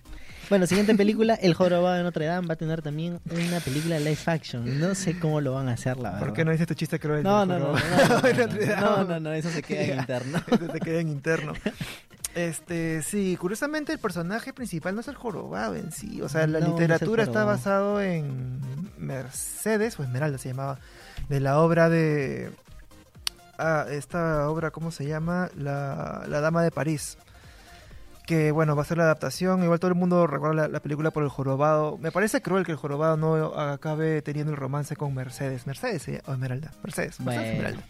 Bueno, 0.49 0.65
siguiente 0.65 0.95
película, 0.97 1.35
El 1.35 1.53
Jorobado 1.53 1.95
de 1.95 2.03
Notre 2.03 2.25
Dame 2.25 2.47
va 2.47 2.53
a 2.53 2.57
tener 2.57 2.81
también 2.81 3.19
una 3.29 3.59
película 3.59 3.99
live 3.99 4.17
action. 4.25 4.79
No 4.79 4.95
sé 4.95 5.19
cómo 5.19 5.41
lo 5.41 5.53
van 5.53 5.69
a 5.69 5.73
hacer, 5.73 5.97
la 5.97 6.11
verdad. 6.11 6.25
¿Por 6.25 6.33
qué 6.33 6.45
no 6.45 6.51
dices 6.51 6.67
tu 6.67 6.73
chiste 6.73 6.99
cruel? 6.99 7.23
No, 7.23 7.45
no, 7.45 7.59
no, 7.59 7.73
no, 7.73 9.03
no, 9.05 9.19
no, 9.19 9.33
eso 9.33 9.49
se 9.49 9.61
queda 9.61 9.83
en 9.83 9.99
interno. 9.99 10.41
Eso 10.47 10.71
se 10.71 10.79
queda 10.79 10.99
en 10.99 11.09
interno. 11.09 11.53
Este, 12.35 13.01
sí, 13.01 13.35
curiosamente 13.39 13.91
el 13.91 13.99
personaje 13.99 14.53
principal 14.53 14.93
no 14.93 15.01
es 15.01 15.07
el 15.07 15.15
jorobado 15.15 15.75
en 15.75 15.91
sí. 15.91 16.21
O 16.21 16.29
sea, 16.29 16.45
la 16.45 16.59
No, 16.59 16.67
no 16.67 16.75
es 16.75 16.81
el 16.81 16.87
literatura 16.87 17.23
está 17.23 17.43
basado 17.43 18.01
en 18.01 18.59
Mercedes, 18.97 19.99
o 19.99 20.03
Esmeralda 20.03 20.37
se 20.37 20.49
llamaba, 20.49 20.79
de 21.29 21.39
la 21.39 21.59
obra 21.59 21.89
de... 21.89 22.51
Ah, 23.59 23.87
esta 23.89 24.47
obra, 24.49 24.69
¿cómo 24.69 24.91
se 24.91 25.07
llama? 25.07 25.49
La, 25.57 26.25
la 26.27 26.41
Dama 26.41 26.61
de 26.61 26.69
París. 26.69 27.17
Que 28.27 28.51
bueno, 28.51 28.75
va 28.75 28.81
a 28.83 28.85
ser 28.85 28.97
la 28.97 29.05
adaptación. 29.05 29.63
Igual 29.63 29.79
todo 29.79 29.89
el 29.89 29.95
mundo 29.95 30.27
recuerda 30.27 30.53
la, 30.63 30.67
la 30.67 30.79
película 30.81 31.09
por 31.11 31.23
el 31.23 31.29
jorobado. 31.29 31.97
Me 31.97 32.11
parece 32.11 32.41
cruel 32.41 32.65
que 32.65 32.73
el 32.73 32.77
jorobado 32.77 33.17
no 33.17 33.35
acabe 33.57 34.21
teniendo 34.21 34.51
el 34.51 34.57
romance 34.57 34.95
con 34.95 35.15
Mercedes. 35.15 35.65
¿Mercedes 35.65 36.07
eh? 36.09 36.21
o 36.27 36.33
Esmeralda? 36.33 36.71
Mercedes. 36.83 37.19
Mercedes 37.19 37.23
Bueno. 37.23 37.41
Esmeralda. 37.41 37.83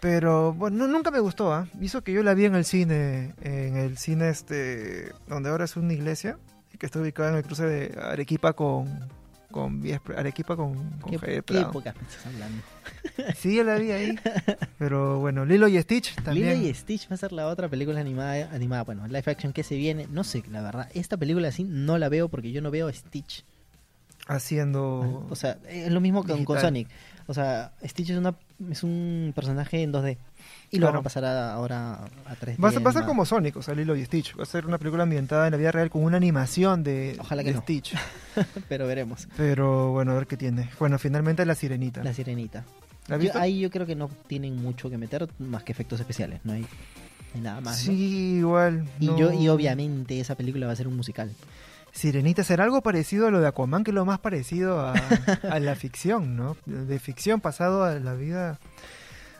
Pero 0.00 0.52
bueno, 0.52 0.76
no- 0.78 0.88
nunca 0.88 1.10
me 1.10 1.20
gustó, 1.20 1.52
¿ah? 1.54 1.66
Hizo 1.80 2.02
que 2.02 2.12
yo 2.12 2.22
la 2.22 2.34
vi 2.34 2.44
en 2.44 2.54
el 2.54 2.64
cine, 2.64 3.34
en 3.40 3.76
el 3.76 3.96
cine 3.98 4.28
este, 4.28 5.12
donde 5.26 5.48
ahora 5.48 5.64
es 5.64 5.76
una 5.76 5.92
iglesia, 5.94 6.36
que 6.78 6.84
está 6.84 6.98
ubicada 7.00 7.30
en 7.30 7.36
el 7.36 7.42
cruce 7.44 7.64
de 7.64 7.98
Arequipa 8.00 8.52
con, 8.52 9.08
con 9.56 9.82
Arequipa 10.16 10.54
con, 10.54 10.74
con 11.00 11.10
¿Qué, 11.10 11.18
Javier 11.18 11.44
qué 11.44 11.60
época 11.60 11.94
me 11.98 12.06
estás 12.06 12.26
hablando? 12.26 12.62
Sí, 13.36 13.56
yo 13.56 13.64
la 13.64 13.76
vi 13.76 13.90
ahí. 13.90 14.18
Pero 14.78 15.20
bueno, 15.20 15.46
Lilo 15.46 15.68
y 15.68 15.80
Stitch 15.80 16.14
también. 16.16 16.50
Lilo 16.50 16.68
y 16.68 16.74
Stitch 16.74 17.10
va 17.10 17.14
a 17.14 17.16
ser 17.16 17.32
la 17.32 17.46
otra 17.46 17.68
película 17.68 18.00
animada, 18.00 18.50
animada, 18.52 18.84
bueno, 18.84 19.06
live 19.06 19.22
action 19.26 19.52
que 19.52 19.62
se 19.62 19.76
viene. 19.76 20.06
No 20.10 20.22
sé, 20.22 20.42
la 20.50 20.60
verdad, 20.60 20.88
esta 20.92 21.16
película 21.16 21.48
así 21.48 21.64
no 21.64 21.98
la 21.98 22.08
veo 22.08 22.28
porque 22.28 22.52
yo 22.52 22.60
no 22.60 22.70
veo 22.70 22.88
a 22.88 22.92
Stitch. 22.92 23.44
Haciendo. 24.26 25.26
O 25.30 25.36
sea, 25.36 25.58
es 25.68 25.90
lo 25.90 26.00
mismo 26.00 26.24
con, 26.24 26.44
con. 26.44 26.60
Sonic. 26.60 26.88
O 27.28 27.34
sea, 27.34 27.72
Stitch 27.84 28.10
es, 28.10 28.18
una, 28.18 28.34
es 28.70 28.82
un 28.84 29.32
personaje 29.34 29.82
en 29.82 29.92
2D. 29.92 30.16
Y 30.70 30.76
lo 30.76 30.82
Claro. 30.82 30.92
van 30.94 31.00
a 31.00 31.02
pasar 31.02 31.24
a- 31.24 31.52
ahora 31.54 31.94
a 32.26 32.34
3D. 32.36 32.62
Va 32.62 32.68
a, 32.68 32.72
ser, 32.72 32.86
va 32.86 32.90
a 32.90 32.92
ser 32.92 33.04
como 33.04 33.24
Sonic, 33.24 33.56
o 33.56 33.62
sea, 33.62 33.74
Lilo 33.74 33.96
y 33.96 34.04
Stitch. 34.04 34.36
Va 34.38 34.44
a 34.44 34.46
ser 34.46 34.66
una 34.66 34.78
película 34.78 35.02
ambientada 35.02 35.46
en 35.46 35.50
la 35.52 35.56
vida 35.56 35.72
real 35.72 35.90
con 35.90 36.04
una 36.04 36.16
animación 36.16 36.84
de, 36.84 37.16
Ojalá 37.18 37.42
que 37.42 37.50
de 37.50 37.56
no. 37.56 37.62
Stitch. 37.62 37.94
Pero 38.68 38.86
veremos. 38.86 39.26
Pero 39.36 39.90
bueno, 39.92 40.12
a 40.12 40.14
ver 40.14 40.26
qué 40.26 40.36
tiene. 40.36 40.70
Bueno, 40.78 40.98
finalmente 40.98 41.44
la 41.44 41.54
sirenita. 41.54 42.04
La 42.04 42.12
sirenita. 42.14 42.64
¿La 43.08 43.16
has 43.16 43.22
Yo- 43.22 43.30
ahí 43.38 43.60
yo 43.60 43.70
creo 43.70 43.86
que 43.86 43.94
no 43.96 44.08
tienen 44.26 44.60
mucho 44.60 44.88
que 44.90 44.98
meter 44.98 45.28
más 45.38 45.62
que 45.62 45.72
efectos 45.72 45.98
especiales. 46.00 46.40
No 46.44 46.52
hay, 46.52 46.66
nada 47.40 47.60
más. 47.60 47.78
¿no? 47.86 47.92
Sí, 47.92 48.36
igual. 48.38 48.88
Y, 49.00 49.06
yo, 49.06 49.32
y 49.32 49.48
obviamente 49.48 50.18
esa 50.20 50.34
película 50.36 50.66
va 50.66 50.72
a 50.72 50.76
ser 50.76 50.88
un 50.88 50.96
musical. 50.96 51.30
Sirenita 51.96 52.44
será 52.44 52.64
algo 52.64 52.82
parecido 52.82 53.26
a 53.26 53.30
lo 53.30 53.40
de 53.40 53.46
Aquaman, 53.48 53.82
que 53.82 53.90
es 53.90 53.94
lo 53.94 54.04
más 54.04 54.18
parecido 54.18 54.80
a, 54.80 54.92
a 55.50 55.58
la 55.60 55.74
ficción, 55.74 56.36
¿no? 56.36 56.56
De 56.66 56.98
ficción 56.98 57.40
pasado 57.40 57.84
a 57.84 57.94
la 57.94 58.12
vida 58.14 58.58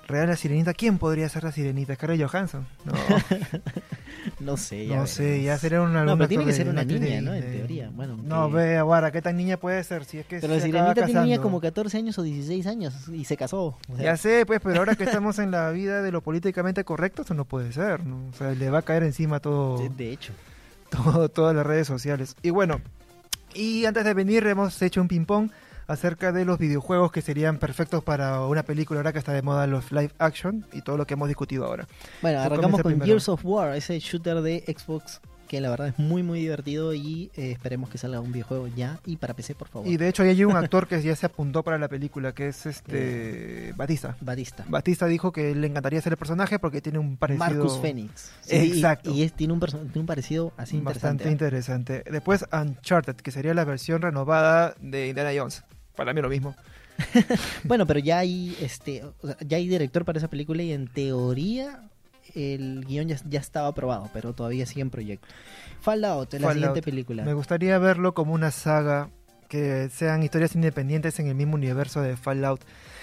real. 0.09 0.29
La 0.29 0.37
Sirenita, 0.37 0.73
¿quién 0.73 0.97
podría 0.99 1.29
ser 1.29 1.45
la 1.45 1.53
Sirenita? 1.53 1.95
Scarlett 1.95 2.27
Johansson. 2.27 2.67
No, 2.85 2.93
No 4.41 4.57
sé, 4.57 4.87
ya 4.87 4.97
no 4.97 5.07
sé, 5.07 5.43
ya 5.43 5.57
sería 5.59 5.81
una. 5.83 6.05
No, 6.05 6.17
pero 6.17 6.29
tiene 6.29 6.45
que 6.45 6.53
ser 6.53 6.69
una 6.69 6.83
niña, 6.83 6.99
de 7.17 7.21
¿no? 7.23 7.35
En 7.35 7.43
teoría. 7.53 7.91
Bueno, 7.95 8.17
No, 8.25 8.49
que- 8.49 8.55
ve, 8.57 8.77
Aguara, 8.79 9.13
¿qué 9.13 9.23
tan 9.23 9.37
niña 9.37 9.57
puede 9.57 9.83
ser? 9.85 10.05
Si 10.05 10.19
es 10.19 10.27
que 10.27 10.41
Pero 10.41 10.59
se 10.59 10.69
la 10.69 10.81
acaba 10.81 10.95
sirenita 10.95 11.21
tenía 11.21 11.41
como 11.41 11.61
14 11.61 11.99
años 11.99 12.19
o 12.19 12.23
16 12.23 12.67
años 12.67 13.09
y 13.09 13.25
se 13.25 13.37
casó. 13.37 13.77
o 13.89 13.97
sea, 13.97 14.05
Ya 14.05 14.17
sé, 14.17 14.45
pues, 14.47 14.61
pero 14.63 14.79
ahora 14.81 14.95
que 14.97 15.05
estamos 15.05 15.39
en 15.39 15.51
la 15.53 15.71
vida 15.71 16.03
de 16.03 16.11
lo 16.11 16.23
políticamente 16.23 16.85
correcto, 16.85 17.23
eso 17.23 17.35
no 17.35 17.45
puede 17.45 17.73
ser, 17.73 18.05
¿no? 18.05 18.29
O 18.29 18.33
sea, 18.33 18.51
le 18.53 18.69
va 18.71 18.79
a 18.79 18.83
caer 18.83 19.03
encima 19.05 19.41
todo, 19.41 19.79
de 19.97 20.13
hecho. 20.13 20.33
todo, 20.91 21.29
todas 21.29 21.55
las 21.55 21.67
redes 21.67 21.87
sociales. 21.87 22.37
Y 22.43 22.51
bueno, 22.51 22.81
y 23.55 23.85
antes 23.85 24.05
de 24.05 24.15
venir 24.15 24.47
hemos 24.47 24.81
hecho 24.83 25.01
un 25.01 25.09
ping-pong 25.09 25.51
acerca 25.87 26.33
de 26.33 26.45
los 26.45 26.59
videojuegos 26.59 27.13
que 27.13 27.23
serían 27.23 27.59
perfectos 27.59 28.03
para 28.03 28.41
una 28.47 28.65
película 28.65 29.01
ahora 29.01 29.13
que 29.13 29.19
está 29.19 29.33
de 29.33 29.43
moda 29.43 29.67
los 29.67 29.93
live 29.93 30.11
action 30.19 30.67
y 30.73 30.83
todo 30.83 30.97
lo 30.97 31.07
que 31.07 31.15
hemos 31.15 31.29
discutido 31.29 31.65
ahora. 31.65 31.87
Bueno, 32.23 32.41
arrancamos 32.41 32.83
con 32.83 32.91
primero. 32.93 33.07
Gears 33.07 33.29
of 33.29 33.45
War, 33.45 33.75
ese 33.77 33.99
shooter 33.99 34.41
de 34.43 34.65
Xbox 34.67 35.21
que 35.47 35.61
la 35.61 35.71
verdad 35.71 35.89
es 35.89 35.99
muy 35.99 36.23
muy 36.23 36.41
divertido 36.41 36.95
y 36.95 37.31
eh, 37.37 37.53
esperemos 37.53 37.89
que 37.91 37.99
salga 37.99 38.21
un 38.21 38.33
videojuego 38.33 38.69
ya 38.69 39.01
y 39.07 39.17
para 39.17 39.35
PC 39.35 39.55
por 39.55 39.69
favor. 39.69 39.89
Y 39.89 39.97
de 39.97 40.09
hecho 40.09 40.23
hay 40.23 40.45
un 40.45 40.57
actor 40.57 40.87
que 40.87 41.01
ya 41.03 41.17
se 41.17 41.27
apuntó 41.27 41.63
para 41.63 41.79
la 41.79 41.89
película, 41.89 42.33
que 42.33 42.49
es 42.49 42.67
este 42.67 43.73
Batista. 43.77 44.17
Batista. 44.21 44.65
Batista 44.69 45.07
dijo 45.07 45.33
que 45.33 45.55
le 45.55 45.67
encantaría 45.67 46.01
ser 46.01 46.13
el 46.13 46.17
personaje 46.19 46.59
porque 46.59 46.81
tiene 46.81 46.99
un 46.99 47.17
parecido 47.17 47.47
Marcus 47.47 47.79
Phoenix. 47.79 48.33
Exacto. 48.49 49.11
Y, 49.13 49.23
es, 49.23 49.33
tiene, 49.33 49.53
un 49.53 49.61
tiene 49.61 49.91
un 49.95 50.07
parecido 50.07 50.53
así 50.57 50.79
bastante 50.81 51.31
interesante. 51.31 51.95
¿eh? 51.95 51.97
interesante. 51.97 52.05
Después 52.11 52.45
Uncharted, 52.53 53.17
que 53.17 53.31
sería 53.31 53.55
la 53.55 53.65
versión 53.65 54.03
renovada 54.03 54.75
de 54.81 55.09
Indiana 55.09 55.31
Jones. 55.37 55.65
Para 55.95 56.13
mí 56.13 56.21
lo 56.21 56.29
mismo. 56.29 56.55
Bueno, 57.65 57.87
pero 57.87 58.01
ya 58.01 58.19
hay 58.19 58.57
este, 58.61 59.03
ya 59.47 59.57
hay 59.57 59.69
director 59.69 60.05
para 60.05 60.19
esa 60.19 60.29
película 60.29 60.63
y 60.63 60.73
en 60.73 60.89
teoría 60.89 61.91
el 62.35 62.85
guion 62.87 63.09
ya, 63.09 63.17
ya 63.29 63.41
estaba 63.41 63.69
aprobado, 63.69 64.09
pero 64.13 64.33
todavía 64.35 64.67
sigue 64.67 64.83
en 64.83 64.91
proyecto. 64.91 65.27
Fallout, 65.81 66.33
la 66.35 66.39
Fallout. 66.41 66.55
siguiente 66.55 66.83
película. 66.83 67.25
Me 67.25 67.35
gustaría 67.35 67.79
verlo 67.79 68.15
como 68.15 68.33
una 68.35 68.51
saga 68.51 69.11
que 69.49 69.89
sean 69.91 70.23
historias 70.25 70.55
independientes 70.57 71.19
en 71.21 71.29
el 71.29 71.35
mismo 71.37 71.55
universo 71.55 72.03
de 72.03 72.17
Fallout. 72.17 72.61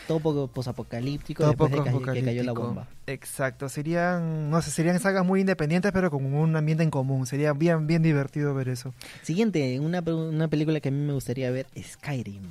Todo 0.07 0.19
poco 0.19 0.47
posapocalíptico 0.49 1.47
después 1.47 1.71
de 1.71 1.77
que, 1.77 1.83
que 1.85 1.89
cayó 1.91 2.43
la 2.43 2.51
apocalíptico. 2.51 2.61
bomba. 2.61 2.87
Exacto, 3.07 3.69
serían, 3.69 4.49
no 4.49 4.61
sé, 4.61 4.69
serían 4.71 4.99
sagas 4.99 5.25
muy 5.25 5.39
independientes 5.39 5.93
pero 5.93 6.11
con 6.11 6.25
un 6.33 6.53
ambiente 6.57 6.83
en 6.83 6.89
común. 6.91 7.25
Sería 7.25 7.53
bien, 7.53 7.87
bien 7.87 8.01
divertido 8.03 8.53
ver 8.53 8.67
eso. 8.67 8.93
Siguiente, 9.21 9.79
una, 9.79 10.01
una 10.01 10.49
película 10.49 10.81
que 10.81 10.89
a 10.89 10.91
mí 10.91 10.97
me 10.97 11.13
gustaría 11.13 11.49
ver, 11.51 11.67
Skyrim. 11.81 12.43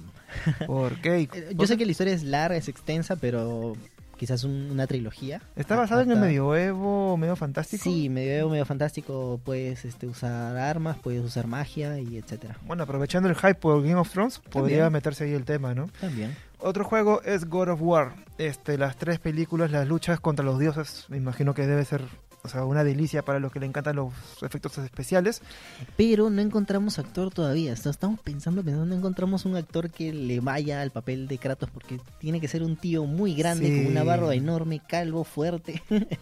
¿Por 0.67 0.99
qué? 1.03 1.29
Eh, 1.35 1.55
Yo 1.55 1.67
sé 1.67 1.77
que 1.77 1.85
la 1.85 1.93
historia 1.93 2.15
es 2.15 2.23
larga, 2.23 2.57
es 2.57 2.69
extensa, 2.69 3.17
pero 3.17 3.75
quizás 4.23 4.45
un- 4.45 4.69
una 4.71 4.87
trilogía. 4.87 5.43
¿Está 5.57 5.75
basado 5.75 6.01
en 6.03 6.13
el 6.13 6.19
medioevo, 6.21 7.17
medio 7.17 7.35
fantástico? 7.35 7.83
Sí, 7.83 8.09
medio, 8.09 8.49
medio 8.49 8.65
fantástico, 8.65 9.41
puedes 9.45 9.85
este, 9.85 10.07
usar 10.07 10.57
armas, 10.57 10.97
puedes 11.03 11.25
usar 11.25 11.49
magia 11.49 11.99
y 11.99 12.19
etcétera. 12.19 12.57
Bueno, 12.65 12.85
aprovechando 12.85 13.29
el 13.29 13.35
hype 13.35 13.57
por 13.57 13.83
Game 13.83 13.97
of 13.97 14.09
Thrones, 14.13 14.39
podría 14.39 14.85
También. 14.85 14.93
meterse 14.93 15.25
ahí 15.25 15.33
el 15.33 15.45
tema, 15.45 15.75
¿no? 15.75 15.89
También. 16.01 16.37
Otro 16.61 16.85
juego 16.85 17.21
es 17.23 17.47
God 17.47 17.71
of 17.71 17.83
War. 17.83 18.15
Este, 18.39 18.79
las 18.79 18.95
tres 18.97 19.19
películas, 19.19 19.73
las 19.73 19.89
luchas 19.89 20.21
contra 20.21 20.45
los 20.45 20.61
dioses, 20.61 21.07
me 21.09 21.17
imagino 21.17 21.53
que 21.55 21.67
debe 21.67 21.85
ser, 21.85 22.03
o 22.45 22.49
sea, 22.49 22.65
una 22.65 22.83
delicia 22.85 23.23
para 23.23 23.39
los 23.39 23.53
que 23.53 23.61
le 23.61 23.67
encantan 23.67 23.97
los 23.97 24.13
efectos 24.43 24.77
especiales. 24.79 25.43
Pero 25.97 26.29
no 26.31 26.43
encontramos 26.43 26.99
actor 26.99 27.31
todavía. 27.33 27.73
Est- 27.73 27.87
Estamos 27.87 28.19
pensando, 28.21 28.63
pensando, 28.63 28.87
no 28.87 28.95
encontramos 28.97 29.45
un 29.45 29.57
actor 29.57 29.91
que 29.91 30.13
le 30.13 30.41
vaya 30.41 30.81
al 30.83 30.91
papel 30.91 31.29
de 31.29 31.39
Kratos 31.39 31.71
porque 31.71 32.01
tiene 32.19 32.41
que 32.41 32.49
ser 32.49 32.63
un 32.63 32.77
tío 32.77 33.05
muy 33.05 33.35
grande, 33.35 33.67
Sí. 33.69 33.83
con 33.85 33.93
una 33.93 34.03
barba 34.05 34.35
enorme, 34.35 34.81
calvo, 34.87 35.25
fuerte. 35.25 35.83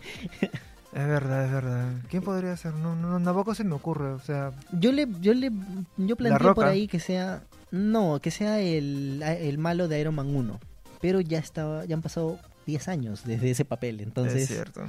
Es 0.92 1.06
verdad, 1.06 1.44
es 1.46 1.52
verdad. 1.52 1.92
¿Quién 2.08 2.22
podría 2.24 2.56
ser? 2.56 2.74
No, 2.74 2.96
no, 2.96 3.22
tampoco 3.24 3.54
se 3.54 3.62
me 3.62 3.74
ocurre, 3.74 4.08
o 4.08 4.18
sea, 4.18 4.50
Yo 4.72 4.90
le, 4.90 5.06
yo 5.20 5.34
le, 5.34 5.52
yo 5.96 6.16
planteo 6.16 6.52
por 6.52 6.66
ahí 6.66 6.88
que 6.88 6.98
sea, 6.98 7.44
no, 7.70 8.18
que 8.20 8.32
sea 8.32 8.58
el, 8.60 9.22
el 9.22 9.56
malo 9.58 9.86
de 9.86 10.00
Iron 10.00 10.16
Man 10.16 10.34
1. 10.34 10.58
Pero 11.00 11.20
ya 11.20 11.38
estaba, 11.38 11.84
ya 11.84 11.94
han 11.94 12.02
pasado 12.02 12.40
10 12.66 12.88
años 12.88 13.22
desde 13.24 13.52
ese 13.52 13.64
papel, 13.64 14.00
entonces. 14.00 14.42
es 14.42 14.48
cierto. 14.48 14.82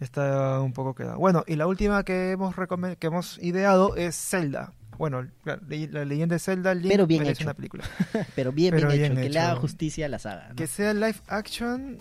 Está 0.00 0.60
un 0.60 0.72
poco 0.72 0.94
quedado. 0.94 1.18
Bueno, 1.18 1.44
y 1.46 1.56
la 1.56 1.66
última 1.66 2.02
que 2.04 2.32
hemos 2.32 2.54
que 2.98 3.06
hemos 3.06 3.38
ideado 3.42 3.96
es 3.96 4.16
Zelda. 4.16 4.72
Bueno, 4.98 5.26
la, 5.44 5.58
la 5.68 6.04
leyenda 6.04 6.34
de 6.36 6.38
Zelda 6.38 6.72
Link 6.72 6.88
Pero 6.88 7.06
bien 7.06 7.26
hecho. 7.26 7.44
una 7.44 7.54
película. 7.54 7.82
Pero 8.36 8.52
bien, 8.52 8.72
Pero 8.74 8.88
bien, 8.88 9.00
bien 9.00 9.12
hecho, 9.12 9.20
que 9.22 9.30
le 9.30 9.38
haga 9.40 9.56
justicia 9.56 10.06
a 10.06 10.08
la 10.08 10.18
saga. 10.20 10.48
¿no? 10.50 10.54
Que 10.56 10.66
sea 10.68 10.94
live 10.94 11.16
action, 11.26 11.98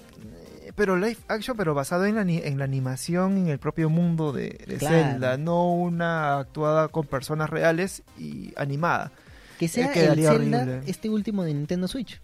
eh, 0.61 0.71
pero 0.75 0.95
live 0.97 1.17
action, 1.27 1.57
pero 1.57 1.73
basado 1.73 2.05
en 2.05 2.15
la, 2.15 2.21
en 2.21 2.59
la 2.59 2.65
animación, 2.65 3.37
en 3.37 3.47
el 3.47 3.57
propio 3.57 3.89
mundo 3.89 4.31
de, 4.31 4.63
de 4.67 4.77
Claro. 4.77 4.95
Zelda, 4.95 5.37
no 5.37 5.73
una 5.73 6.37
actuada 6.39 6.87
con 6.89 7.07
personas 7.07 7.49
reales 7.49 8.03
y 8.17 8.53
animada. 8.57 9.11
Que 9.57 9.67
sea 9.67 9.87
el 9.87 9.93
quedaría 9.93 10.31
Zelda, 10.31 10.61
horrible. 10.61 10.81
este 10.85 11.09
último 11.09 11.43
de 11.43 11.53
Nintendo 11.55 11.87
Switch. 11.87 12.21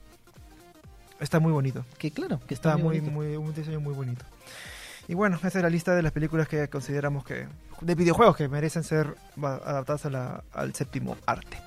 Está 1.19 1.39
muy 1.39 1.51
bonito. 1.51 1.84
Que 1.97 2.12
claro, 2.12 2.39
que 2.47 2.53
Está 2.53 2.77
muy, 2.77 2.99
bonito. 2.99 3.12
muy, 3.12 3.36
un 3.36 3.53
diseño 3.53 3.79
muy 3.82 3.93
bonito. 3.93 4.23
Y 5.10 5.15
bueno, 5.15 5.38
esa 5.38 5.48
es 5.48 5.56
la 5.56 5.72
lista 5.72 5.95
de 5.95 6.04
las 6.04 6.12
películas 6.12 6.48
que 6.48 6.69
consideramos 6.69 7.26
que. 7.26 7.48
de 7.82 7.95
videojuegos 7.95 8.38
que 8.38 8.48
merecen 8.48 8.84
ser 8.84 9.15
adaptadas 9.41 10.06
al 10.52 10.76
séptimo 10.76 11.17
arte. 11.26 11.58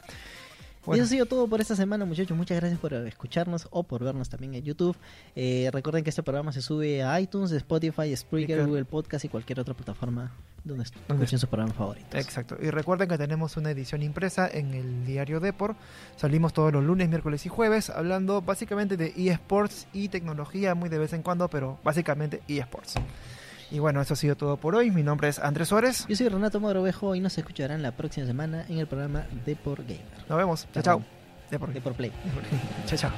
Y 0.88 0.94
eso 0.94 1.04
ha 1.04 1.06
sido 1.06 1.26
todo 1.26 1.46
por 1.46 1.60
esta 1.60 1.76
semana, 1.76 2.04
muchachos. 2.04 2.36
Muchas 2.36 2.58
gracias 2.58 2.80
por 2.80 2.92
escucharnos 2.94 3.68
o 3.70 3.84
por 3.84 4.02
vernos 4.02 4.28
también 4.28 4.54
en 4.54 4.64
YouTube. 4.64 4.96
Eh, 5.36 5.70
recuerden 5.72 6.02
que 6.02 6.10
este 6.10 6.22
programa 6.22 6.52
se 6.52 6.62
sube 6.62 7.02
a 7.02 7.20
iTunes, 7.20 7.52
Spotify, 7.52 8.14
Spreaker, 8.16 8.66
Google 8.66 8.84
Podcast 8.84 9.24
y 9.24 9.28
cualquier 9.28 9.60
otra 9.60 9.74
plataforma 9.74 10.32
donde 10.64 10.84
escuchen 10.84 11.38
sus 11.38 11.48
programas 11.48 11.76
favoritos. 11.76 12.14
Exacto. 12.14 12.56
Y 12.60 12.70
recuerden 12.70 13.08
que 13.08 13.18
tenemos 13.18 13.56
una 13.56 13.70
edición 13.70 14.02
impresa 14.02 14.48
en 14.48 14.74
el 14.74 15.04
diario 15.04 15.40
Depor. 15.40 15.76
Salimos 16.16 16.52
todos 16.52 16.72
los 16.72 16.84
lunes, 16.84 17.08
miércoles 17.08 17.44
y 17.46 17.48
jueves 17.48 17.90
hablando 17.90 18.42
básicamente 18.42 18.96
de 18.96 19.12
eSports 19.16 19.86
y 19.92 20.08
tecnología 20.08 20.74
muy 20.74 20.88
de 20.88 20.98
vez 20.98 21.12
en 21.12 21.22
cuando, 21.22 21.48
pero 21.48 21.78
básicamente 21.82 22.42
eSports. 22.48 22.94
Y 23.72 23.78
bueno, 23.78 24.02
eso 24.02 24.12
ha 24.12 24.16
sido 24.18 24.36
todo 24.36 24.58
por 24.58 24.74
hoy. 24.74 24.90
Mi 24.90 25.02
nombre 25.02 25.28
es 25.28 25.38
Andrés 25.38 25.68
Suárez. 25.68 26.04
Yo 26.06 26.14
soy 26.14 26.28
Renato 26.28 26.60
Mogrovejo 26.60 27.14
y 27.14 27.20
nos 27.20 27.38
escucharán 27.38 27.80
la 27.80 27.92
próxima 27.92 28.26
semana 28.26 28.66
en 28.68 28.78
el 28.78 28.86
programa 28.86 29.24
Deport 29.46 29.80
Gamer. 29.88 30.04
Nos 30.28 30.36
vemos. 30.36 30.68
Chao, 30.74 30.82
chao. 30.82 31.02
Deport, 31.50 31.72
Deport 31.72 31.96
Play. 31.96 32.12
chao, 32.86 32.98
chao. 32.98 33.10